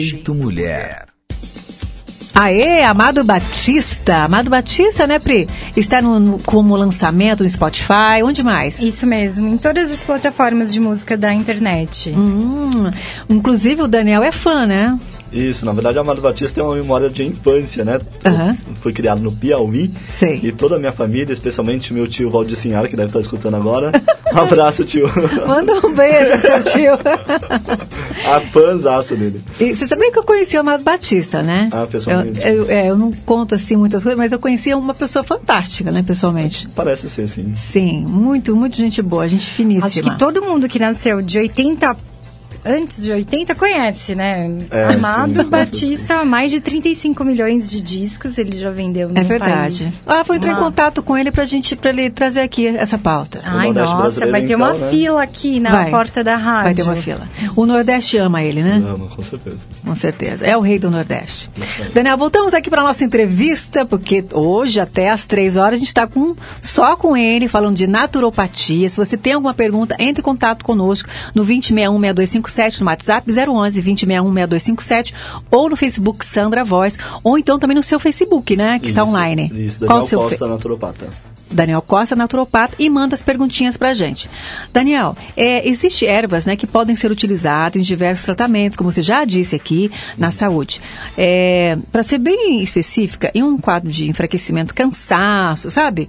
[0.00, 1.04] Jeito Mulher.
[2.34, 4.24] Aê, Amado Batista.
[4.24, 5.48] Amado Batista, né, Pri?
[5.76, 8.24] Está no, no- como lançamento no Spotify.
[8.24, 8.80] Onde mais?
[8.80, 12.10] Isso mesmo, em todas as plataformas de música da internet.
[12.10, 12.90] Hum,
[13.30, 14.98] inclusive o Daniel é fã, né?
[15.34, 17.98] Isso, na verdade, Amado Batista tem uma memória de infância, né?
[18.24, 18.56] Aham.
[18.80, 19.90] Fui criado no Piauí.
[20.18, 20.40] Sei.
[20.42, 23.90] E toda a minha família, especialmente meu tio Valdir Sinhara, que deve estar escutando agora.
[24.32, 25.10] Um abraço, tio.
[25.46, 26.92] Manda um beijo, seu tio.
[28.26, 29.42] a fãzaço dele.
[29.58, 31.68] E você sabia que eu conhecia o Amado Batista, né?
[31.72, 32.40] Ah, pessoalmente.
[32.40, 35.90] Eu, eu- é, eu não conto assim muitas coisas, mas eu conhecia uma pessoa fantástica,
[35.90, 36.68] né, pessoalmente.
[36.74, 37.52] Parece ser, sim.
[37.54, 39.86] Sim, muito, muito gente boa, gente finíssima.
[39.86, 41.96] Acho que todo mundo que nasceu de 80
[42.64, 44.58] antes de 80 conhece, né?
[44.70, 49.22] É, Amado sim, Batista, mais de 35 milhões de discos ele já vendeu no É
[49.22, 49.84] verdade.
[49.84, 49.94] país.
[50.06, 50.58] Ah, vou entrar em Ah.
[50.58, 53.40] contato com ele pra gente, pra ele trazer aqui essa pauta.
[53.44, 55.90] Ai, nossa, vai ter uma fila aqui na Vai.
[55.90, 56.64] porta da rádio.
[56.64, 57.28] Vai ter uma fila.
[57.56, 58.82] O Nordeste ama ele, né?
[58.84, 59.56] Ama, com certeza.
[59.84, 60.44] Com certeza.
[60.44, 61.50] É o rei do Nordeste.
[61.92, 66.06] Daniel, voltamos aqui para nossa entrevista, porque hoje, até às três horas, a gente está
[66.06, 68.88] com, só com ele, falando de naturopatia.
[68.88, 71.44] Se você tem alguma pergunta, entre em contato conosco no
[72.54, 75.14] 2061-6257, no WhatsApp 011 2061-6257,
[75.50, 78.78] ou no Facebook Sandra Voz, ou então também no seu Facebook, né?
[78.78, 79.50] Que está Isso, online.
[79.54, 81.08] Isso, Qual Daniel o seu fe- Costa, naturopata.
[81.50, 84.28] Daniel Costa, naturopata, e manda as perguntinhas pra gente.
[84.72, 89.24] Daniel, é, existe ervas né, que podem ser utilizadas em diversos tratamentos, como você já
[89.24, 89.88] disse aqui,
[90.18, 90.80] na saúde.
[91.16, 96.08] É, para ser bem específica, em um quadro de enfraquecimento, cansaço, sabe?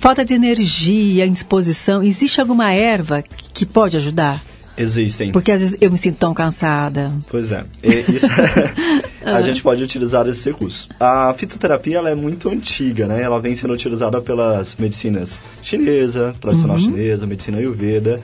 [0.00, 3.22] Falta de energia, indisposição, existe alguma erva
[3.52, 4.42] que pode ajudar?
[4.76, 5.32] Existem.
[5.32, 7.12] Porque às vezes eu me sinto tão cansada.
[7.30, 7.64] Pois é.
[7.82, 8.26] Isso-
[9.24, 10.88] a gente pode utilizar esse recurso.
[11.00, 13.22] A fitoterapia ela é muito antiga, né?
[13.22, 16.82] Ela vem sendo utilizada pelas medicinas chinesa, tradicional Uhum.
[16.84, 18.20] chinesa, medicina ayurveda,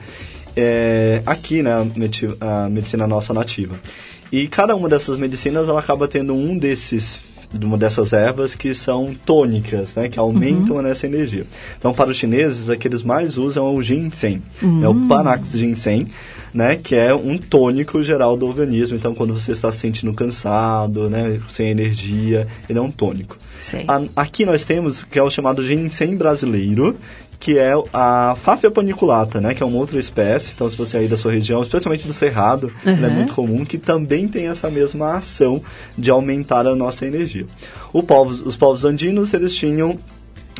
[0.55, 1.71] é, aqui, né,
[2.39, 3.75] a medicina nossa nativa.
[4.31, 7.19] E cada uma dessas medicinas ela acaba tendo um desses
[7.53, 11.45] de uma dessas ervas que são tônicas, né, que aumentam nessa energia.
[11.77, 15.07] Então, para os chineses, a que eles mais usam é o ginseng, é o Hum.
[15.07, 16.07] Panax ginseng,
[16.53, 18.95] né, que é um tônico geral do organismo.
[18.97, 23.37] Então, quando você está se sentindo cansado, né, sem energia, ele é um tônico.
[23.87, 26.95] A- aqui nós temos que é o chamado ginseng brasileiro,
[27.43, 30.53] que é a Fáfia paniculata, né, que é uma outra espécie.
[30.55, 33.15] Então, se você é aí da sua região, especialmente do Cerrado, ela é Uhum.
[33.15, 35.61] muito comum, que também tem essa mesma ação
[35.97, 37.45] de aumentar a nossa energia.
[37.91, 39.97] O povos, os povos andinos, eles tinham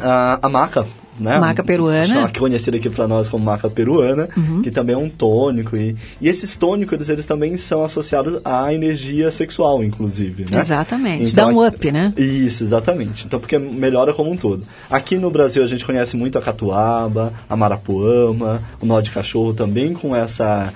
[0.02, 0.86] a, a maca,
[1.20, 1.38] né?
[1.39, 2.32] Maca peruana.
[2.38, 4.62] Conhecida aqui para nós como maca peruana, Uhum.
[4.64, 5.78] que também é um tônico.
[5.78, 10.60] E, e esses tônicos, eles, eles também são associados à energia sexual, inclusive, né?
[10.60, 11.32] Exatamente.
[11.32, 12.12] Então, Dá um up, né?
[12.18, 13.26] Isso, exatamente.
[13.26, 14.66] Então, porque melhora como um todo.
[14.89, 19.54] Aqui no Brasil a gente conhece muito a catuaba, a marapuama, o nó de cachorro
[19.54, 20.74] também com essa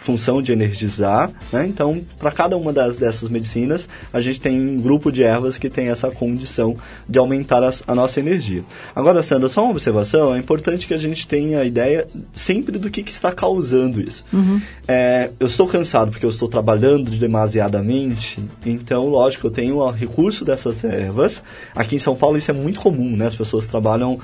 [0.00, 1.66] função de energizar, né?
[1.66, 5.68] Então, para cada uma das, dessas medicinas, a gente tem um grupo de ervas que
[5.68, 6.76] tem essa condição
[7.08, 8.62] de aumentar a, a nossa energia.
[8.94, 12.90] Agora, Sandra, só uma observação, é importante que a gente tenha a ideia sempre do
[12.90, 14.24] que, que está causando isso.
[14.32, 14.60] Uhum.
[14.88, 20.44] É, eu estou cansado porque eu estou trabalhando demasiadamente, então, lógico, eu tenho o recurso
[20.44, 21.42] dessas ervas.
[21.74, 23.26] Aqui em São Paulo isso é muito comum, né?
[23.26, 24.18] As pessoas trabalham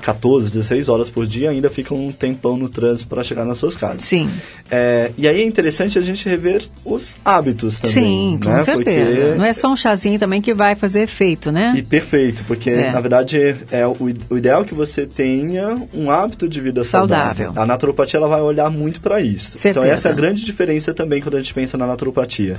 [0.00, 3.58] 14, 16 horas por dia e ainda ficam um tempão no trânsito para chegar nas
[3.58, 4.02] suas casas.
[4.02, 4.28] Sim.
[4.70, 7.94] É, e aí é interessante a gente rever os hábitos também.
[7.94, 8.64] Sim, com né?
[8.64, 9.20] certeza.
[9.20, 9.38] Porque...
[9.38, 11.74] Não é só um chazinho também que vai fazer efeito, né?
[11.76, 12.90] E perfeito, porque É.
[12.90, 13.96] na verdade é o,
[14.30, 17.46] o ideal é que você tenha um hábito de vida saudável.
[17.46, 17.62] Saudável.
[17.62, 19.58] A naturopatia ela vai olhar muito para isso.
[19.58, 19.80] Certeza.
[19.80, 22.56] Então essa é a grande diferença também quando a gente pensa na naturopatia.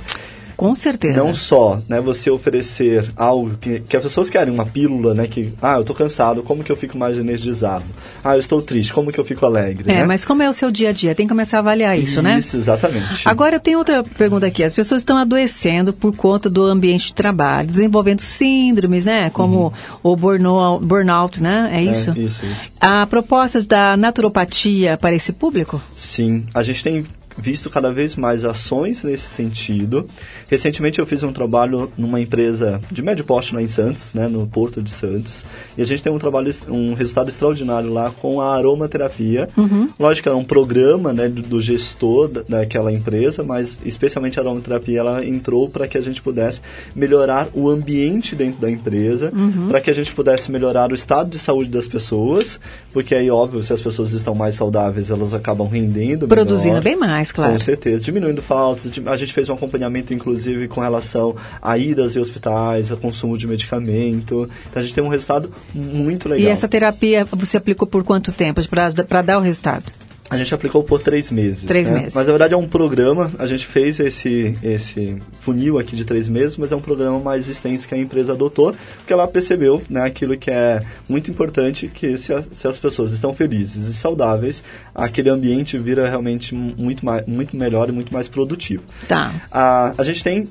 [0.56, 1.18] Com certeza.
[1.18, 5.52] Não só, né, você oferecer algo que, que as pessoas querem, uma pílula, né, que,
[5.60, 7.84] ah, eu tô cansado, como que eu fico mais energizado?
[8.24, 10.04] Ah, eu estou triste, como que eu fico alegre, É, né?
[10.04, 11.14] mas como é o seu dia a dia?
[11.14, 12.38] Tem que começar a avaliar isso, né?
[12.38, 13.28] Isso, exatamente.
[13.28, 14.64] Agora tem outra pergunta aqui.
[14.64, 19.30] As pessoas estão adoecendo por conta do ambiente de trabalho, desenvolvendo síndromes, né?
[19.30, 21.70] Como o burnout, burnout, né?
[21.72, 22.10] É isso?
[22.10, 22.16] Uhum.
[22.16, 22.70] É, isso, isso.
[22.80, 25.80] Há propostas da naturopatia para esse público?
[25.96, 27.04] Sim, a gente tem
[27.38, 30.06] visto cada vez mais ações nesse sentido.
[30.48, 34.46] Recentemente eu fiz um trabalho numa empresa de médio porte lá em Santos, né, no
[34.46, 35.44] Porto de Santos,
[35.76, 39.48] e a gente tem um trabalho, um resultado extraordinário lá com a aromaterapia.
[39.56, 39.88] Uhum.
[39.98, 44.42] Lógico que era um programa, né, do, do gestor da- daquela empresa, mas especialmente a
[44.42, 46.60] aromaterapia ela entrou para que a gente pudesse
[46.94, 49.68] melhorar o ambiente dentro da empresa, Uhum.
[49.68, 52.58] para que a gente pudesse melhorar o estado de saúde das pessoas,
[52.92, 56.82] porque aí óbvio, se as pessoas estão mais saudáveis, elas acabam rendendo Produzindo melhor.
[56.84, 57.52] bem mais, claro.
[57.52, 58.90] Com certeza, diminuindo faltas.
[59.06, 63.46] A gente fez um acompanhamento, inclusive, com relação a idas em hospitais, a consumo de
[63.46, 64.48] medicamento.
[64.68, 66.46] Então a gente tem um resultado muito legal.
[66.46, 69.92] E essa terapia você aplicou por quanto tempo para dar o resultado?
[70.28, 71.64] A gente aplicou por três meses.
[71.64, 72.00] Três né?
[72.00, 72.14] meses.
[72.14, 76.28] Mas na verdade é um programa, a gente fez esse, esse funil aqui de três
[76.28, 80.02] meses, mas é um programa mais extenso que a empresa adotou, porque ela percebeu né,
[80.02, 84.62] aquilo que é muito importante, que se, as- se as pessoas estão felizes e saudáveis,
[84.94, 88.82] aquele ambiente vira realmente muito, mais, muito melhor e muito mais produtivo.
[89.06, 89.34] Tá.
[89.50, 90.48] A, a gente tem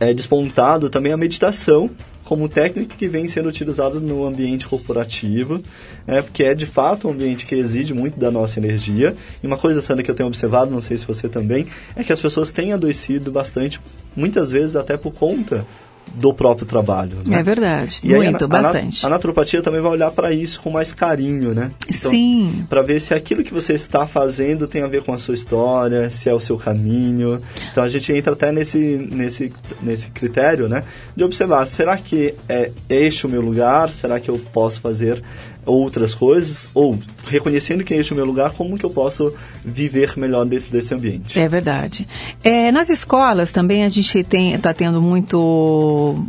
[0.00, 1.90] é, despontado também a meditação
[2.24, 5.60] como técnica que vem sendo utilizada no ambiente corporativo,
[6.06, 9.14] é, porque é de fato um ambiente que exige muito da nossa energia.
[9.42, 12.12] E uma coisa, Sandra, que eu tenho observado, não sei se você também, é que
[12.12, 13.80] as pessoas têm adoecido bastante,
[14.16, 15.66] muitas vezes até por conta
[16.14, 17.18] do próprio trabalho.
[17.24, 17.40] né?
[17.40, 19.04] É verdade, E a muito, a bastante.
[19.04, 21.70] A, naturopatia também vai olhar para isso com mais carinho, né?
[21.90, 22.66] Sim.
[22.68, 26.10] Para ver se aquilo que você está fazendo tem a ver com a sua história,
[26.10, 27.40] se é o seu caminho.
[27.70, 30.84] Então a gente entra até nesse, nesse, nesse critério, né?
[31.16, 33.90] De observar, será que é este o meu lugar?
[33.90, 35.22] Será que eu posso fazer
[35.64, 36.68] outras coisas?
[36.74, 39.34] Ou, reconhecendo que é este o meu lugar, como que eu posso
[39.64, 41.38] viver melhor dentro desse ambiente?
[41.38, 42.06] É verdade.
[42.42, 46.24] É, nas escolas também a gente está tendo muito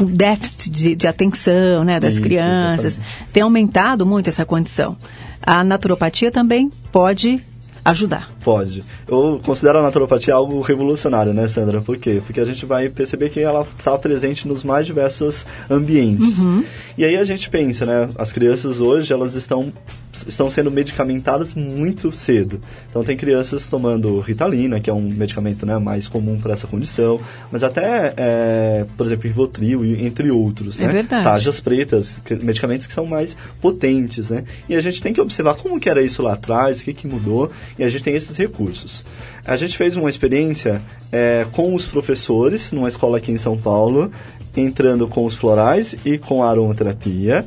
[0.00, 3.00] déficit de, de atenção né, das Isso, crianças.
[3.32, 4.96] Tem aumentado muito essa condição.
[5.42, 7.40] A naturopatia também pode
[7.84, 8.30] ajudar.
[8.42, 8.82] Pode.
[9.06, 11.80] Eu considero a naturopatia algo revolucionário, né, Sandra?
[11.80, 12.22] Por quê?
[12.24, 16.38] Porque a gente vai perceber que ela está presente nos mais diversos ambientes.
[16.38, 16.64] Uhum.
[16.96, 18.08] E aí a gente pensa, né?
[18.16, 19.72] As crianças hoje, elas estão,
[20.26, 22.60] estão sendo medicamentadas muito cedo.
[22.88, 27.20] Então tem crianças tomando Ritalina, que é um medicamento né, mais comum para essa condição,
[27.50, 30.80] mas até, é, por exemplo, Rivotril, entre outros.
[30.80, 30.92] É né?
[30.92, 31.24] verdade.
[31.24, 34.44] Tajas pretas, que- medicamentos que são mais potentes, né?
[34.68, 37.06] E a gente tem que observar como que era isso lá atrás, o que, que
[37.06, 39.04] mudou, e a gente tem esses recursos.
[39.46, 40.80] A gente fez uma experiência
[41.12, 44.10] é, com os professores, numa escola aqui em São Paulo,
[44.56, 47.44] entrando com os florais e com a aromaterapia.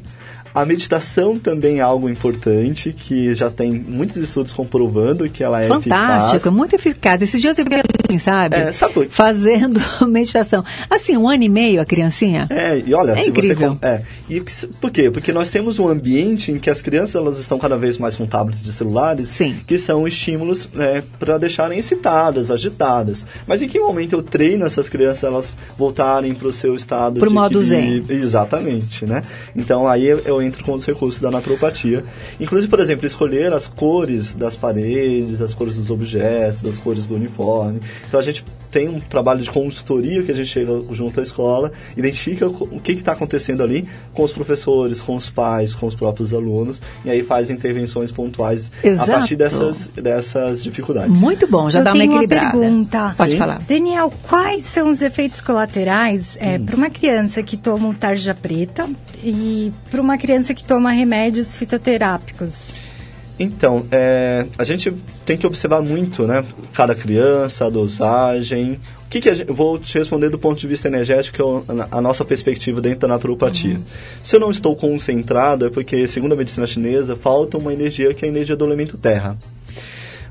[0.57, 5.67] A meditação também é algo importante, que já tem muitos estudos comprovando que ela é
[5.67, 6.53] Fantástico, eficaz.
[6.55, 7.21] muito eficaz.
[7.21, 8.55] Esses dias eu vi assim, sabe?
[8.55, 10.65] É, sabe Fazendo meditação.
[10.89, 12.47] Assim, um ano e meio a criancinha?
[12.49, 13.77] É, e olha, É se incrível.
[13.79, 13.85] você.
[13.85, 14.41] É, e
[14.81, 15.11] por quê?
[15.11, 18.25] Porque nós temos um ambiente em que as crianças elas estão cada vez mais com
[18.25, 19.57] tablets de celulares, Sim.
[19.67, 20.67] que são estímulos
[21.19, 23.23] para deixarem excitadas, agitadas.
[23.45, 27.29] Mas em que momento eu treino essas crianças elas voltarem para o seu estado Pro
[27.29, 28.23] de modo equilíbrio?
[28.23, 29.21] Exatamente, né?
[29.55, 32.03] Então aí eu, eu entro com os recursos da naturopatia.
[32.39, 37.15] Inclusive, por exemplo, escolher as cores das paredes, as cores dos objetos, as cores do
[37.15, 37.79] uniforme.
[38.07, 41.71] Então a gente tem um trabalho de consultoria que a gente chega junto à escola,
[41.95, 46.33] identifica o que está acontecendo ali com os professores, com os pais, com os próprios
[46.33, 49.11] alunos, e aí faz intervenções pontuais Exato.
[49.11, 51.15] a partir dessas, dessas dificuldades.
[51.17, 52.57] Muito bom, já Eu dá uma tenho uma equilibrada.
[52.57, 53.13] pergunta.
[53.17, 53.37] Pode Sim.
[53.37, 53.61] falar.
[53.67, 56.65] Daniel, quais são os efeitos colaterais Hum.
[56.65, 58.89] para uma criança que toma um tarja preta
[59.23, 62.73] e para uma criança que toma remédios fitoterápicos?
[63.39, 64.91] Então, é, a gente
[65.25, 66.43] tem que observar muito, né?
[66.73, 68.79] Cada criança, a dosagem.
[69.05, 71.81] O que, que a gente, vou te responder do ponto de vista energético, que é
[71.81, 73.75] a, a nossa perspectiva dentro da naturopatia.
[73.75, 73.83] Uhum.
[74.23, 78.25] Se eu não estou concentrado, é porque, segundo a medicina chinesa, falta uma energia que
[78.25, 79.37] é a energia do elemento terra.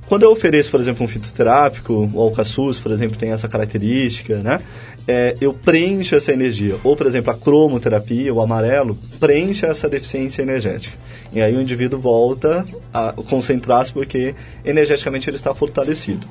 [0.08, 4.60] Quando eu ofereço, por exemplo, um fitoterápico, o alcaçuz, por exemplo, tem essa característica, né?
[5.08, 6.76] É, eu preencho essa energia.
[6.82, 10.96] Ou, por exemplo, a cromoterapia, o amarelo, preenche essa deficiência energética.
[11.32, 14.34] E aí o indivíduo volta a concentrar-se porque
[14.64, 16.26] energeticamente ele está fortalecido.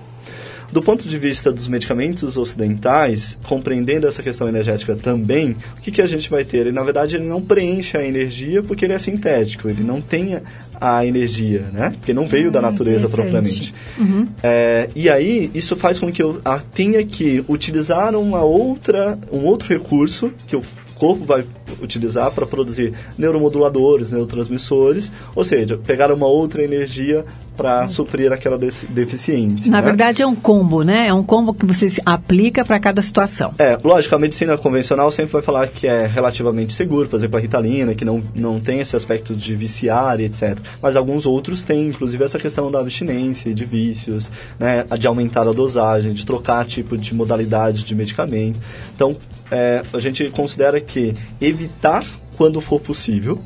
[0.71, 6.01] Do ponto de vista dos medicamentos ocidentais, compreendendo essa questão energética também, o que, que
[6.01, 6.57] a gente vai ter?
[6.57, 10.39] Ele, na verdade, ele não preenche a energia porque ele é sintético, ele não tem
[10.79, 11.95] a energia, né?
[11.97, 13.73] Porque não veio da ah, natureza propriamente.
[13.97, 14.27] Uhum.
[14.41, 16.41] É, e aí, isso faz com que eu
[16.73, 20.61] tenha que utilizar uma outra, um outro recurso que o
[20.95, 21.45] corpo vai
[21.81, 27.25] utilizar para produzir neuromoduladores, neurotransmissores, ou seja, pegar uma outra energia
[27.55, 29.71] para suprir aquela deficiência.
[29.71, 29.83] Na né?
[29.83, 31.07] verdade é um combo, né?
[31.07, 33.53] É um combo que você aplica para cada situação.
[33.57, 37.39] É, lógico, a medicina convencional sempre vai falar que é relativamente seguro, por exemplo, a
[37.39, 40.57] ritalina, que não, não tem esse aspecto de viciar e etc.
[40.81, 44.29] Mas alguns outros têm, inclusive essa questão da abstinência, de vícios,
[44.59, 44.85] né?
[44.97, 48.59] de aumentar a dosagem, de trocar tipo de modalidade de medicamento.
[48.95, 49.15] Então,
[49.51, 52.05] é, a gente considera que evitar
[52.37, 53.39] quando for possível,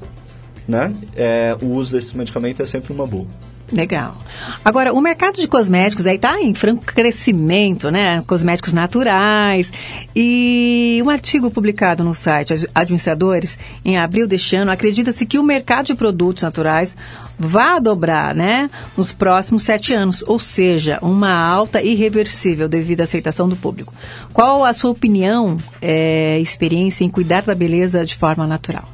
[0.67, 3.27] né, é, o uso desse medicamento é sempre uma boa.
[3.71, 4.17] Legal.
[4.65, 8.23] Agora, o mercado de cosméticos aí está em franco crescimento, né?
[8.25, 9.71] Cosméticos naturais.
[10.15, 15.87] E um artigo publicado no site Administradores, em abril deste ano, acredita-se que o mercado
[15.87, 16.97] de produtos naturais
[17.37, 18.69] vai dobrar, né?
[18.97, 20.23] Nos próximos sete anos.
[20.25, 23.93] Ou seja, uma alta irreversível devido à aceitação do público.
[24.33, 28.89] Qual a sua opinião, é, experiência em cuidar da beleza de forma natural?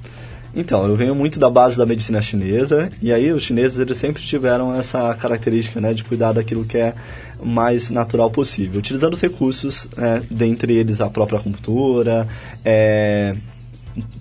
[0.55, 4.23] Então, eu venho muito da base da medicina chinesa, e aí os chineses eles sempre
[4.23, 6.93] tiveram essa característica né, de cuidar daquilo que é
[7.43, 12.25] mais natural possível, utilizando os recursos, é, dentre eles a própria acupuntura,
[12.63, 13.35] é,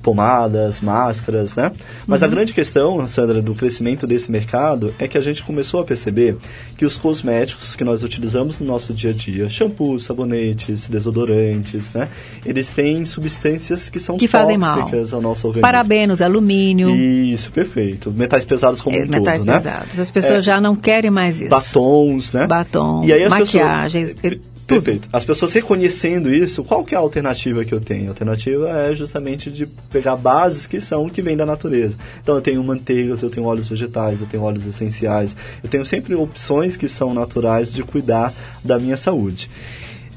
[0.02, 1.72] pomadas, máscaras, né?
[2.06, 2.28] Mas uhum.
[2.28, 6.36] a grande questão, Sandra, do crescimento desse mercado é que a gente começou a perceber
[6.76, 12.08] que os cosméticos que nós utilizamos no nosso dia a dia, shampoos, sabonetes, desodorantes, né?
[12.44, 14.90] Eles têm substâncias que são que fazem mal.
[15.12, 15.62] ao nosso organismo.
[15.62, 16.94] Parabenos, alumínio.
[16.94, 18.10] Isso, perfeito.
[18.10, 19.96] Metais pesados como é, um metais todo, Metais pesados.
[19.96, 20.02] Né?
[20.02, 21.50] As pessoas é, já não querem mais isso.
[21.50, 22.46] Batons, né?
[22.46, 24.14] Batom, maquiagens.
[24.14, 24.82] Pessoas, tudo.
[24.82, 25.08] Perfeito.
[25.12, 28.06] As pessoas reconhecendo isso, qual que é a alternativa que eu tenho?
[28.06, 31.96] A alternativa é justamente de pegar bases que são que vêm da natureza.
[32.22, 36.14] Então eu tenho manteigas, eu tenho óleos vegetais, eu tenho óleos essenciais, eu tenho sempre
[36.14, 38.32] opções que são naturais de cuidar
[38.64, 39.50] da minha saúde.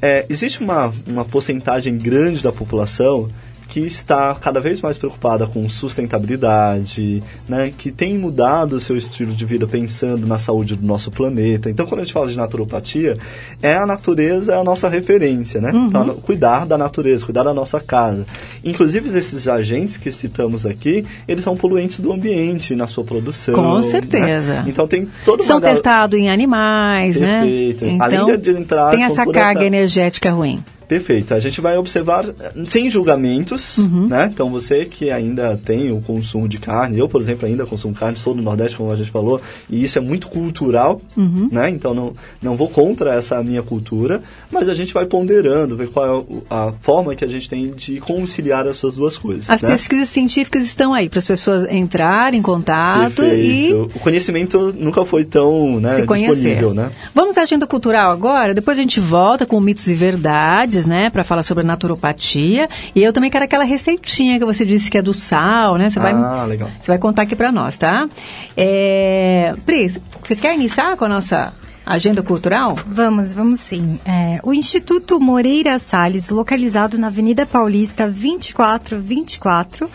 [0.02, 3.30] É, existe uma, uma porcentagem grande da população
[3.68, 9.34] que está cada vez mais preocupada com sustentabilidade, né, que tem mudado o seu estilo
[9.34, 11.70] de vida pensando na saúde do nosso planeta.
[11.70, 13.18] Então, quando a gente fala de naturopatia,
[13.61, 15.72] é a natureza é a nossa referência, né?
[15.72, 15.88] Uhum.
[15.88, 18.26] Então, cuidar da natureza, cuidar da nossa casa.
[18.63, 23.53] Inclusive, esses agentes que citamos aqui, eles são poluentes do ambiente na sua produção.
[23.53, 24.61] Com certeza.
[24.61, 24.65] Né?
[24.68, 27.41] Então, tem todo São testados em animais, né?
[27.41, 27.86] Perfeito.
[27.86, 27.91] né?
[27.91, 29.65] Então, Além de entrar tem essa carga essa...
[29.65, 30.63] energética ruim.
[30.88, 31.34] Perfeito.
[31.34, 32.26] A gente vai observar
[32.68, 34.08] sem julgamentos, uhum.
[34.08, 34.30] né?
[34.32, 38.18] Então você que ainda tem o consumo de carne, eu, por exemplo, ainda consumo carne,
[38.18, 41.50] sou do Nordeste, como a gente falou, e isso é muito cultural, uhum.
[41.52, 41.70] né?
[41.70, 46.06] Então não, não vou contra essa minha cultura, mas a gente vai ponderando, ver qual
[46.06, 49.50] é a forma que a gente tem de conciliar essas duas coisas.
[49.50, 49.70] As né?
[49.70, 53.92] pesquisas científicas estão aí para as pessoas entrarem em contato Perfeito.
[53.94, 53.98] e...
[53.98, 56.92] O conhecimento nunca foi tão né, disponível, né?
[57.14, 61.24] Vamos à agenda cultural agora, depois a gente volta com mitos e verdades né, para
[61.24, 62.70] falar sobre naturopatia.
[62.94, 65.90] E eu também quero aquela receitinha que você disse que é do sal, né?
[65.90, 66.70] Você vai, ah, legal.
[66.80, 68.08] Você vai contar aqui para nós, tá?
[68.56, 71.54] É, Pris, você quer iniciar com a nossa
[71.86, 72.78] agenda cultural?
[72.86, 73.98] Vamos, vamos sim.
[74.06, 79.90] É, o Instituto Moreira Salles, localizado na Avenida Paulista 2424,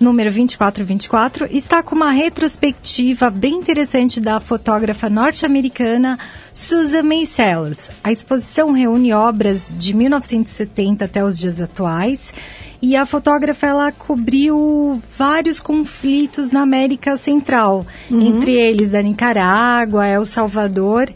[0.00, 6.18] número 2424, está com uma retrospectiva bem interessante da fotógrafa norte-americana
[6.52, 7.26] Susan May.
[8.04, 12.32] A exposição reúne obras de 1970 até os dias atuais
[12.80, 18.20] e a fotógrafa ela cobriu vários conflitos na América Central, uhum.
[18.20, 21.10] entre eles da Nicarágua, El Salvador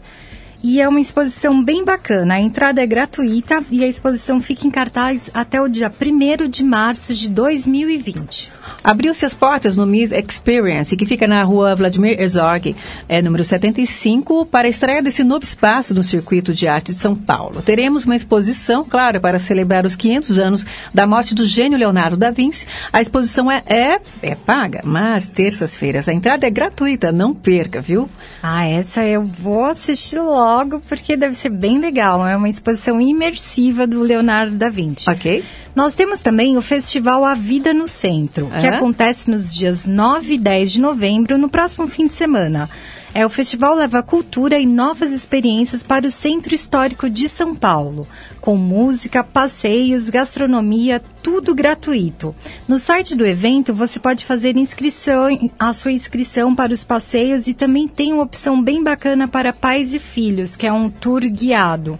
[0.63, 2.35] E é uma exposição bem bacana.
[2.35, 6.63] A entrada é gratuita e a exposição fica em cartaz até o dia 1 de
[6.63, 8.51] março de 2020.
[8.83, 12.75] Abriu-se as portas no Miss Experience, que fica na rua Vladimir Herzog,
[13.09, 17.15] é, número 75, para a estreia desse novo espaço no Circuito de Arte de São
[17.15, 17.61] Paulo.
[17.61, 22.31] Teremos uma exposição, claro, para celebrar os 500 anos da morte do gênio Leonardo da
[22.31, 22.67] Vinci.
[22.91, 28.09] A exposição é, é, é paga, mas terças-feiras a entrada é gratuita, não perca, viu?
[28.41, 30.50] Ah, essa eu vou assistir logo,
[30.87, 32.25] porque deve ser bem legal.
[32.25, 35.09] É uma exposição imersiva do Leonardo da Vinci.
[35.09, 35.43] Ok.
[35.75, 38.77] Nós temos também o Festival A Vida no Centro, que Aham.
[38.77, 42.69] acontece nos dias 9 e 10 de novembro, no próximo fim de semana.
[43.13, 48.07] É, o festival leva cultura e novas experiências para o Centro Histórico de São Paulo,
[48.39, 52.33] com música, passeios, gastronomia, tudo gratuito.
[52.69, 55.27] No site do evento você pode fazer inscrição,
[55.59, 59.93] a sua inscrição para os passeios e também tem uma opção bem bacana para pais
[59.93, 61.99] e filhos, que é um tour guiado.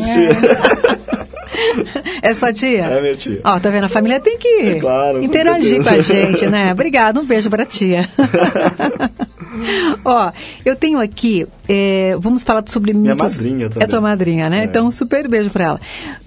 [2.22, 2.86] É sua tia?
[2.86, 3.40] É minha tia.
[3.44, 3.84] Ó, tá vendo?
[3.86, 6.14] A família tem que É claro, com interagir com, a certeza.
[6.32, 6.72] gente, né?
[6.72, 8.10] Obrigada, um beijo pra tia.
[10.04, 10.32] Ó,
[10.66, 13.34] eu tenho aqui, é, vamos falar sobre Minha mitos.
[13.34, 13.84] madrinha também.
[13.84, 14.62] É tua madrinha, né?
[14.62, 14.64] É.
[14.64, 15.80] Então, super beijo pra ela.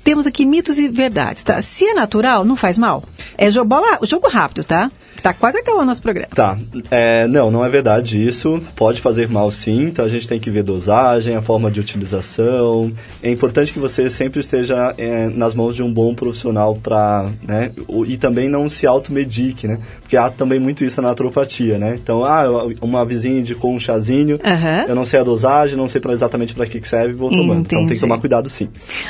[0.05, 1.61] Temos aqui mitos e verdades, tá?
[1.61, 3.03] Se é natural, não faz mal.
[3.37, 4.91] É jogo, bola, jogo rápido, tá?
[5.27, 6.29] Tá quase acabando nosso programa.
[6.33, 6.57] Tá,
[6.89, 8.62] é, não, não é verdade isso.
[8.77, 12.93] Pode fazer mal sim, então a gente tem que ver dosagem, a forma de utilização.
[13.20, 17.72] É importante que você sempre esteja é, nas mãos de um bom profissional para, né,
[18.07, 19.81] e também não se automedique, né?
[20.01, 21.97] Porque há também muito isso na naturopatia, né?
[22.01, 22.45] Então, ah,
[22.81, 24.85] uma vizinha indicou um chazinho, Aham.
[24.87, 27.62] eu não sei a dosagem, não sei pra exatamente para que que serve, vou tomando.
[27.62, 28.68] Então tem que tomar cuidado sim.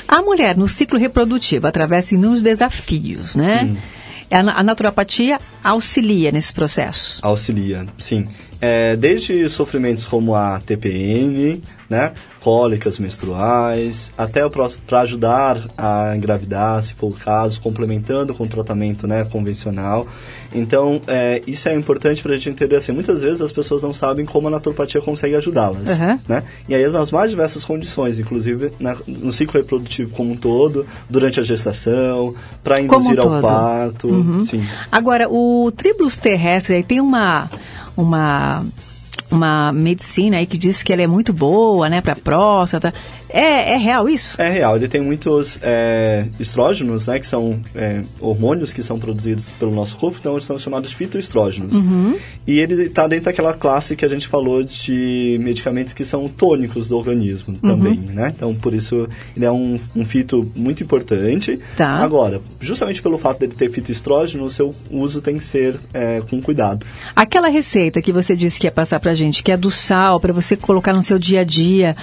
[0.08, 3.68] A mulher, no ciclo reprodutivo, atravessa inúmeros desafios, né?
[3.70, 4.05] Hum.
[4.30, 7.20] A, na- a naturopatia auxilia nesse processo.
[7.24, 8.24] Auxilia, sim.
[8.60, 14.40] É, desde sofrimentos como a TPM, né, cólicas menstruais, até
[14.86, 20.06] para ajudar a engravidar, se for o caso, complementando com o tratamento né, convencional.
[20.54, 22.92] Então, é, isso é importante para a gente entender assim.
[22.92, 25.88] Muitas vezes as pessoas não sabem como a naturopatia consegue ajudá-las.
[25.98, 26.18] Uhum.
[26.28, 26.42] Né?
[26.68, 31.40] E aí, nas mais diversas condições, inclusive na- no ciclo reprodutivo como um todo, durante
[31.40, 32.34] a gestação,
[32.64, 33.42] para Como um induzir ao todo.
[33.42, 34.08] parto.
[34.08, 34.44] Uhum.
[34.46, 34.64] Sim.
[34.90, 37.50] Agora, o tribulus terrestre aí tem uma
[37.96, 38.64] uma
[39.30, 42.92] uma medicina aí que diz que ela é muito boa, né, para próstata.
[43.28, 44.40] É, é real isso?
[44.40, 49.48] É real, ele tem muitos é, estrógenos, né, que são é, hormônios que são produzidos
[49.58, 51.74] pelo nosso corpo, então eles são chamados de fitoestrógenos.
[51.74, 52.16] Uhum.
[52.46, 56.88] E ele está dentro daquela classe que a gente falou de medicamentos que são tônicos
[56.88, 57.70] do organismo Uhum.
[57.70, 58.32] também, né?
[58.34, 61.58] Então, por isso, ele é um, um fito muito importante.
[61.76, 61.88] Tá.
[61.88, 66.40] Agora, justamente pelo fato dele ter fitoestrógeno, o seu uso tem que ser é, com
[66.40, 66.86] cuidado.
[67.14, 70.32] Aquela receita que você disse que ia passar pra gente, que é do sal, para
[70.32, 71.96] você colocar no seu dia a dia,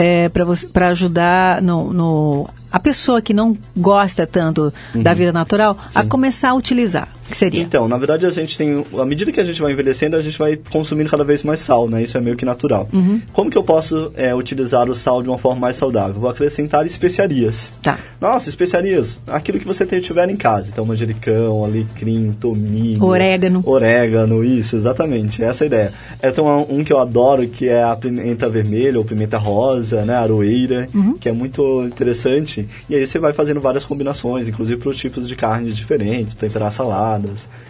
[0.00, 0.30] é,
[0.72, 6.50] para ajudar no, no- a pessoa que não gosta tanto da vida natural a começar
[6.50, 7.08] a utilizar.
[7.30, 7.62] Que seria?
[7.62, 8.84] Então, na verdade, a gente tem.
[8.98, 11.88] À medida que a gente vai envelhecendo, a gente vai consumindo cada vez mais sal,
[11.88, 12.02] né?
[12.02, 12.88] Isso é meio que natural.
[12.92, 13.20] Uhum.
[13.32, 16.14] Como que eu posso é, utilizar o sal de uma forma mais saudável?
[16.20, 17.70] Vou acrescentar especiarias.
[17.82, 17.98] Tá.
[18.20, 19.18] Nossa, especiarias.
[19.26, 20.68] Aquilo que você tiver em casa.
[20.72, 23.02] Então, manjericão, alecrim, tomilho.
[23.04, 23.62] Orégano.
[23.64, 25.42] Orégano, isso, exatamente.
[25.42, 25.92] Essa é a ideia.
[26.38, 30.14] Uma- um que eu adoro, que é a pimenta vermelha ou pimenta rosa, né?
[30.16, 31.16] Aroeira, Uhum.
[31.18, 32.68] que é muito interessante.
[32.88, 36.72] E aí você vai fazendo várias combinações, inclusive para os tipos de carnes diferentes, temperar
[36.72, 37.19] salada.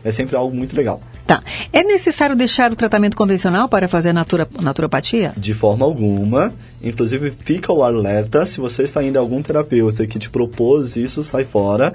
[0.04, 1.02] É sempre algo muito legal.
[1.26, 1.42] Tá.
[1.72, 5.32] É necessário deixar o tratamento convencional para fazer a natura, naturopatia?
[5.36, 6.52] De forma alguma.
[6.82, 11.22] Inclusive, fica o alerta, se você está indo a algum terapeuta que te propôs isso,
[11.22, 11.92] sai fora.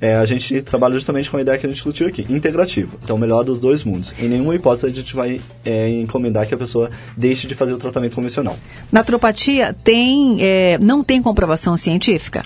[0.00, 2.98] É, a gente trabalha justamente com a ideia que a gente discutiu aqui, integrativo.
[3.02, 4.14] Então, o melhor dos dois mundos.
[4.18, 7.78] Em nenhuma hipótese a gente vai é, encomendar que a pessoa deixe de fazer o
[7.78, 8.56] tratamento convencional.
[8.92, 12.44] Naturopatia tem, é, não tem comprovação científica?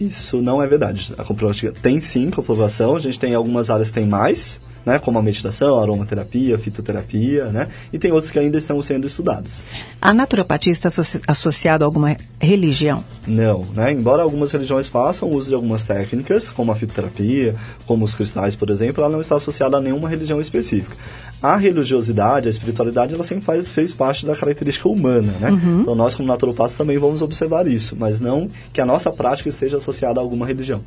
[0.00, 1.14] Isso não é verdade.
[1.16, 2.96] A comprovação tem sim comprovação.
[2.96, 6.58] A gente tem algumas áreas que tem mais, né, como a meditação, a aromaterapia, a
[6.58, 9.64] fitoterapia, né, e tem outras que ainda estão sendo estudadas.
[10.00, 13.04] A naturopatia está associ associada a alguma religião?
[13.26, 17.54] Não, né, embora algumas religiões façam uso de algumas técnicas, como a fitoterapia,
[17.86, 20.96] como os cristais, por exemplo, ela não está associada a nenhuma religião específica.
[21.42, 25.50] A religiosidade, a espiritualidade, ela sempre faz, fez parte da característica humana, né?
[25.50, 25.80] Uhum.
[25.82, 29.76] Então nós, como naturopatas, também vamos observar isso, mas não que a nossa prática esteja
[29.76, 30.80] associada a alguma religião.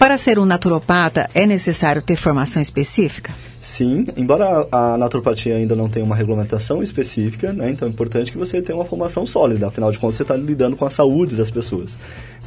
[0.00, 3.34] Para ser um naturopata, é necessário ter formação específica?
[3.60, 8.38] Sim, embora a, naturopatia ainda não tenha uma regulamentação específica, né, então é importante que
[8.38, 11.50] você tenha uma formação sólida, afinal de contas você está lidando com a saúde das
[11.50, 11.98] pessoas.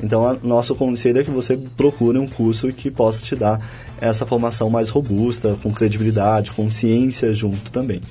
[0.02, 3.62] Então, nosso conselho é que você procure um curso que possa te dar
[4.02, 8.02] essa formação mais robusta, com credibilidade, com ciência junto também.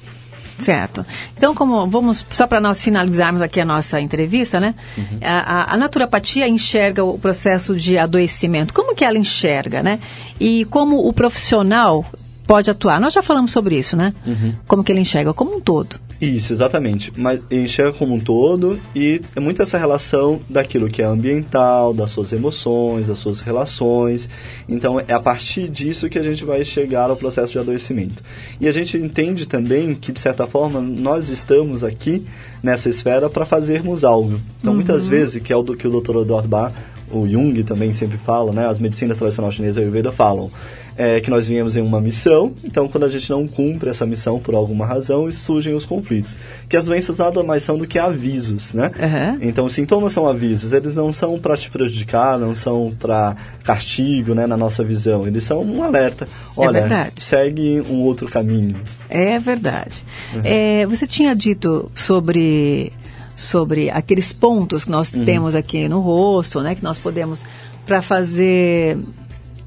[0.59, 1.05] Certo.
[1.37, 4.75] Então, como vamos só para nós finalizarmos aqui a nossa entrevista, né?
[4.97, 5.19] Uhum.
[5.23, 8.73] A, a, a, naturopatia enxerga o processo de adoecimento.
[8.73, 9.99] Como que ela enxerga, né?
[10.39, 12.07] E como o profissional
[12.47, 13.01] pode atuar.
[13.01, 14.13] Nós já falamos sobre isso, né?
[14.27, 14.55] Uhum.
[14.67, 15.97] Como que ele enxerga como um todo.
[16.21, 17.13] Isso, exatamente.
[17.17, 22.11] Mas enxerga como um todo e é muito essa relação daquilo que é ambiental, das
[22.11, 24.29] suas emoções, das suas relações.
[24.69, 28.23] Então é a partir disso que a gente vai chegar ao processo de adoecimento.
[28.61, 32.25] E a gente entende também que, de certa forma, nós estamos aqui
[32.63, 34.41] nessa esfera para fazermos algo.
[34.61, 34.77] Então, uhum.
[34.77, 36.19] muitas vezes, que é o do, que o Dr.
[36.19, 36.73] Eduardo Bar,
[37.11, 38.67] o Jung também sempre fala, né?
[38.67, 40.49] As medicinas tradicionais chinesas e Ayurveda falam
[40.97, 44.39] é, que nós viemos em uma missão, então quando a gente não cumpre essa missão
[44.39, 46.37] por alguma razão, surgem os conflitos.
[46.69, 48.91] Que as doenças nada mais são do que avisos, né?
[48.99, 49.39] Uhum.
[49.49, 54.35] Então os sintomas são avisos, eles não são para te prejudicar, não são para castigo,
[54.35, 56.29] né, na nossa visão, eles são um alerta.
[56.57, 58.77] Olha, é segue um outro caminho.
[59.09, 60.05] É verdade.
[60.35, 60.41] Uhum.
[60.45, 62.93] É, você tinha dito sobre
[63.35, 65.25] sobre aqueles pontos que nós uhum.
[65.25, 67.45] temos aqui no rosto, né, que nós podemos
[67.85, 68.99] para fazer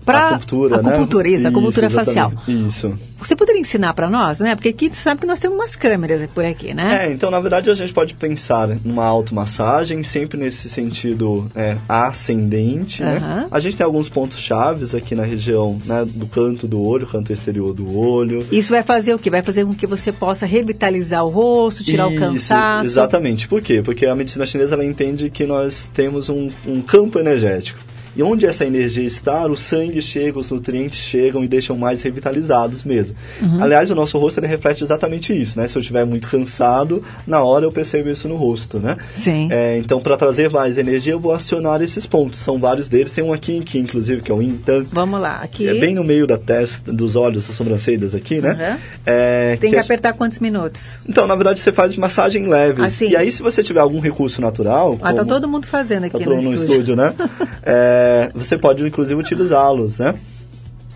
[0.06, 0.90] para a cultura, né?
[0.90, 2.32] Acupuntura, isso, acupuntura facial.
[2.48, 2.98] Isso.
[3.18, 4.56] Você poderia ensinar para nós, né?
[4.56, 7.08] Porque aqui você sabe que nós temos umas câmeras por aqui, né?
[7.08, 13.02] É, então na verdade a gente pode pensar numa automassagem, sempre nesse sentido é, ascendente,
[13.02, 13.10] uhum.
[13.10, 13.48] né?
[13.50, 17.34] A gente tem alguns pontos chaves aqui na região né, do canto do olho, canto
[17.34, 18.46] exterior do olho.
[18.52, 19.30] Isso vai fazer o quê?
[19.30, 22.90] Vai fazer com que você possa revitalizar o rosto, tirar Isso, o cansaço?
[22.90, 23.48] Exatamente.
[23.48, 23.82] Por quê?
[23.84, 27.80] Porque a medicina chinesa ela entende que nós temos um, um campo energético.
[28.16, 32.84] E onde essa energia está, o sangue chega, os nutrientes chegam e deixam mais revitalizados
[32.84, 33.16] mesmo.
[33.42, 33.62] Uhum.
[33.62, 35.68] Aliás, o nosso rosto ele reflete exatamente isso, né?
[35.68, 38.98] Se eu estiver muito cansado, na hora eu percebo isso no rosto, né?
[39.22, 39.50] Sim.
[39.52, 42.40] É, então, para trazer mais energia, eu vou acionar esses pontos.
[42.40, 43.12] São vários deles.
[43.12, 44.86] Tem um aqui, aqui inclusive, que é o Intan.
[44.92, 45.68] Vamos lá, aqui.
[45.68, 48.52] É bem no meio da testa, dos olhos, das sobrancelhas aqui, né?
[48.52, 48.80] Uhum.
[49.06, 51.02] É, Tem que, que apertar quantos minutos?
[51.08, 52.82] Então, na verdade, você faz massagem leve.
[52.84, 53.10] Assim.
[53.10, 54.98] E aí, se você tiver algum recurso natural...
[55.02, 55.26] Ah, tá como...
[55.26, 56.72] tá todo mundo fazendo aqui tá no, no estúdio.
[56.72, 57.14] estúdio né?
[57.64, 60.14] é, você pode inclusive utilizá-los, né?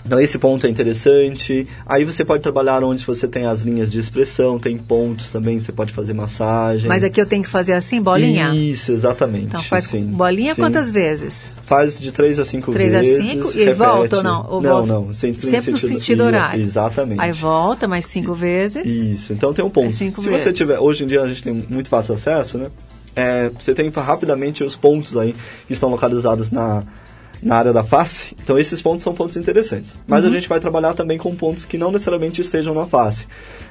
[0.09, 1.67] Então esse ponto é interessante.
[1.85, 5.71] Aí você pode trabalhar onde você tem as linhas de expressão, tem pontos também, você
[5.71, 6.87] pode fazer massagem.
[6.87, 8.53] Mas aqui eu tenho que fazer assim, bolinha?
[8.55, 9.45] Isso, exatamente.
[9.45, 10.61] Então faz sim, bolinha sim.
[10.61, 11.53] quantas vezes?
[11.67, 12.91] Faz de 3 a 5 vezes.
[12.91, 14.45] 3 a 5 e volta ou não?
[14.49, 14.93] Ou não, volta?
[14.93, 15.13] não.
[15.13, 16.63] Sempre, sempre no sentido, sentido horário.
[16.63, 17.21] Exatamente.
[17.21, 18.91] Aí volta mais 5 vezes.
[18.91, 19.93] Isso, então tem um ponto.
[19.93, 20.41] Se vezes.
[20.41, 22.69] você tiver, hoje em dia a gente tem muito fácil acesso, né?
[23.19, 25.35] É, você tem rapidamente os pontos aí
[25.67, 26.83] que estão localizados na
[27.41, 28.35] na área da face.
[28.43, 29.97] Então esses pontos são pontos interessantes.
[30.05, 30.29] Mas Uhum.
[30.29, 33.27] a gente vai trabalhar também com pontos que não necessariamente estejam na face.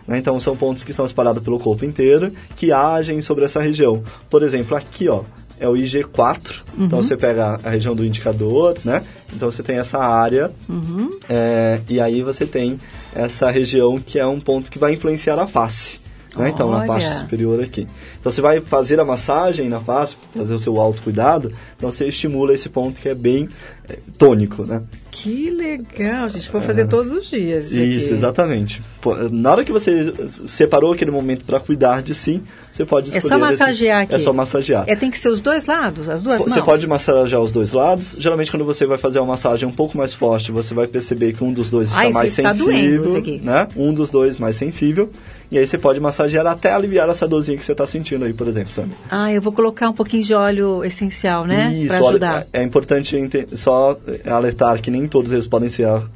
[0.07, 0.17] né?
[0.17, 4.03] Então são pontos que estão espalhados pelo corpo inteiro, que agem sobre essa região.
[4.31, 5.21] Por exemplo, aqui ó,
[5.61, 6.63] é o IG4.
[6.79, 7.05] Então Uhum.
[7.05, 9.03] você pega a região do indicador, né?
[9.37, 11.11] Então você tem essa área Uhum.
[11.29, 12.81] é, e aí você tem
[13.15, 15.98] essa região que é um ponto que vai influenciar a face.
[16.45, 16.51] Né?
[16.51, 17.87] Então, na parte superior aqui.
[18.21, 22.53] Então, você vai fazer a massagem na face, fazer o seu autocuidado, então você estimula
[22.55, 23.49] esse ponto que é bem
[23.89, 24.83] é, tônico, né?
[25.11, 26.49] Que legal, gente.
[26.49, 27.73] Vou fazer todos os dias.
[27.73, 28.81] Isso, Isso, exatamente.
[29.01, 30.13] Pô, na hora que você
[30.47, 32.41] separou aquele momento para cuidar de si,
[32.73, 34.23] você pode É só massagear esse- aqui.
[34.23, 34.85] É só massagear.
[34.87, 36.65] É, tem que ser os dois lados, as duas Você mãos?
[36.65, 38.15] pode massagear os dois lados.
[38.17, 41.43] Geralmente, quando você vai fazer uma massagem um pouco mais forte, você vai perceber que
[41.43, 43.41] um dos dois está Ai, mais isso tá doendo, sensível, aqui.
[43.43, 43.67] né?
[43.77, 45.11] Um dos dois mais sensível.
[45.51, 48.47] E aí você pode massagear até aliviar essa dorzinha que você está sentindo aí, por
[48.49, 48.91] exemplo, sabe?
[49.11, 51.73] Ah, eu vou colocar um pouquinho de óleo essencial, né?
[51.91, 52.47] Olha, ajudar.
[52.53, 53.17] é é importante
[53.55, 56.07] só alertar que nem todos eles podem ser ah,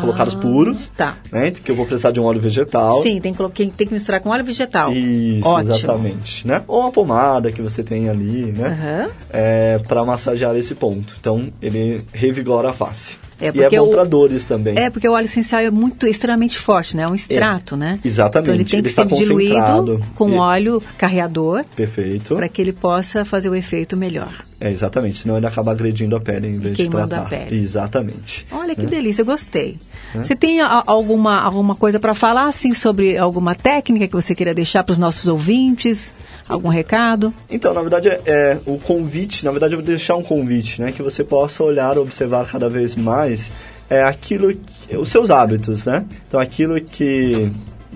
[0.00, 1.16] colocados puros, tá.
[1.30, 1.50] né?
[1.50, 3.02] Que eu vou precisar de um óleo vegetal.
[3.02, 4.92] Sim, tem que, tem que misturar com óleo vegetal.
[4.92, 5.74] Isso, Ótimo.
[5.74, 6.62] exatamente, né?
[6.66, 8.68] Ou uma pomada que você tem ali, né?
[8.68, 9.10] Aham.
[9.30, 11.14] É, para massagear esse ponto.
[11.20, 13.21] Então, ele revigora a face.
[13.40, 14.78] É, e é porque bom o- para dores também.
[14.78, 17.02] É, porque o óleo essencial é muito, extremamente forte, né?
[17.04, 17.98] É um extrato, né?
[18.04, 22.36] exatamente, Então ele tem ele que ser está diluído com E- óleo carreador Perfeito.
[22.36, 24.32] para que ele possa fazer o efeito melhor.
[24.60, 25.18] É, exatamente.
[25.22, 27.28] Senão ele acaba agredindo a pele em vez de queimando a tratar.
[27.30, 27.60] pele.
[27.62, 28.46] Exatamente.
[28.52, 28.88] Olha que né?
[28.88, 29.76] delícia, eu gostei.
[30.14, 30.22] Né?
[30.22, 34.54] Você tem a- alguma, alguma coisa para falar, assim, sobre alguma técnica que você queira
[34.54, 36.14] deixar para os nossos ouvintes?
[36.52, 37.32] Algum recado?
[37.50, 40.92] Então, na verdade, é, é o convite, na verdade, eu vou deixar um convite, né?
[40.92, 43.50] Que você possa olhar, observar cada vez mais
[43.90, 46.04] é, aquilo, que- os seus hábitos, né?
[46.28, 47.50] Então, aquilo que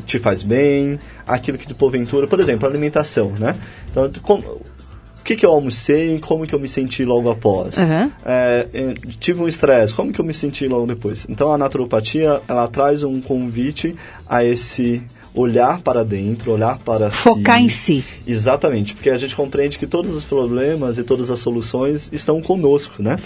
[0.07, 3.55] te faz bem, aquilo que, de porventura, por exemplo, alimentação, né?
[3.91, 7.77] Então, como, o que, que eu almocei, como que eu me senti logo após.
[8.25, 11.27] É, é, tive um estresse, como que eu me senti logo depois?
[11.29, 13.97] Então a naturopatia, ela traz um convite
[14.29, 15.03] a esse
[15.37, 17.65] olhar para dentro, olhar para Focar si.
[17.65, 18.05] em si.
[18.27, 23.03] Exatamente, porque a gente compreende que todos os problemas e todas as soluções estão conosco,
[23.03, 23.17] né?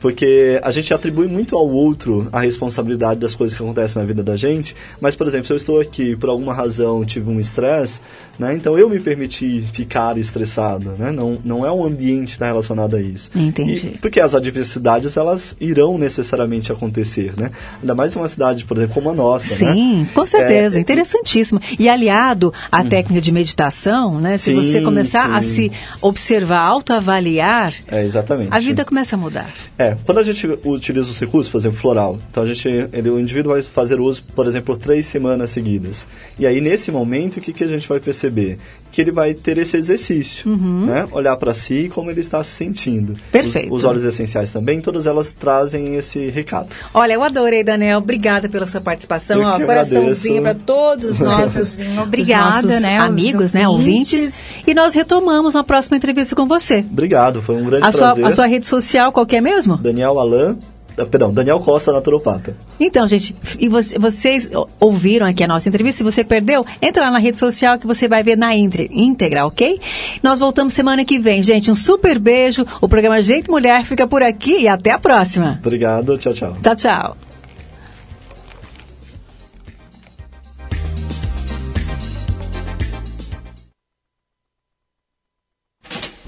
[0.00, 4.22] Porque a gente atribui muito ao outro a responsabilidade das coisas que acontecem na vida
[4.22, 8.00] da gente, mas, por exemplo, se eu estou aqui por alguma razão, tive um estresse,
[8.38, 8.54] né?
[8.54, 11.12] Então eu me permiti ficar estressado, né?
[11.12, 13.30] Não, não é um ambiente que está relacionado a isso.
[13.36, 13.88] Entendi.
[13.94, 17.50] E- porque as adversidades, elas irão necessariamente acontecer, né?
[17.80, 19.74] Ainda mais em uma cidade, por exemplo, como a nossa, né?
[19.74, 21.41] Sim, com certeza, É, interessantíssimo.
[21.78, 24.38] E aliado à técnica de meditação, né?
[24.38, 25.70] Se Sim, você começar a sim.
[25.70, 28.48] se observar, autoavaliar, É, exatamente.
[28.52, 29.52] a vida começa a mudar.
[29.78, 33.18] É, quando a gente utiliza os recursos, por exemplo, floral, então a gente, ele, o
[33.18, 36.06] indivíduo vai fazer uso, por exemplo, três semanas seguidas.
[36.38, 38.58] E aí, nesse momento, o que, que a gente vai perceber?
[38.92, 41.06] Que ele vai ter esse exercício, né?
[41.10, 43.10] Olhar para si e como ele está se sentindo.
[43.10, 43.18] Uhum.
[43.32, 43.72] Perfeito.
[43.74, 46.68] Os, os óleos essenciais também, todas elas trazem esse recado.
[46.92, 47.98] Olha, eu adorei, Daniel.
[47.98, 49.40] Obrigada pela sua participação.
[49.40, 54.12] Ó, coraçãozinho para todos os nossos, Obrigada, os nossos né, amigos, né, ouvintes.
[54.14, 54.34] ouvintes.
[54.66, 56.84] E nós retomamos na próxima entrevista com você.
[56.90, 58.24] Obrigado, foi um grande A sua, prazer.
[58.24, 59.76] a sua rede social, qual que é mesmo?
[59.78, 62.56] Daniel Alan, ah, perdão, Daniel Costa, naturopata.
[62.78, 65.98] Então, gente, e vo- vocês ouviram aqui a nossa entrevista?
[65.98, 69.80] Se você perdeu, entra lá na rede social que você vai ver na íntegra, ok?
[70.22, 71.70] Nós voltamos semana que vem, gente.
[71.70, 72.66] Um super beijo.
[72.80, 75.58] O programa Jeito Mulher fica por aqui e até a próxima.
[75.64, 76.52] Obrigado, tchau, tchau.
[76.62, 77.16] Tchau, tchau.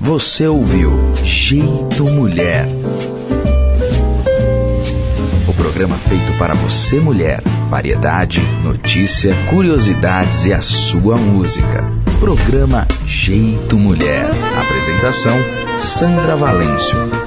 [0.00, 0.90] Você ouviu
[1.24, 2.66] Jeito Mulher.
[5.74, 7.42] Programa feito para você, mulher.
[7.68, 11.82] Variedade, notícia, curiosidades e a sua música.
[12.20, 14.30] Programa Jeito Mulher.
[14.56, 15.36] Apresentação:
[15.76, 17.23] Sandra Valêncio.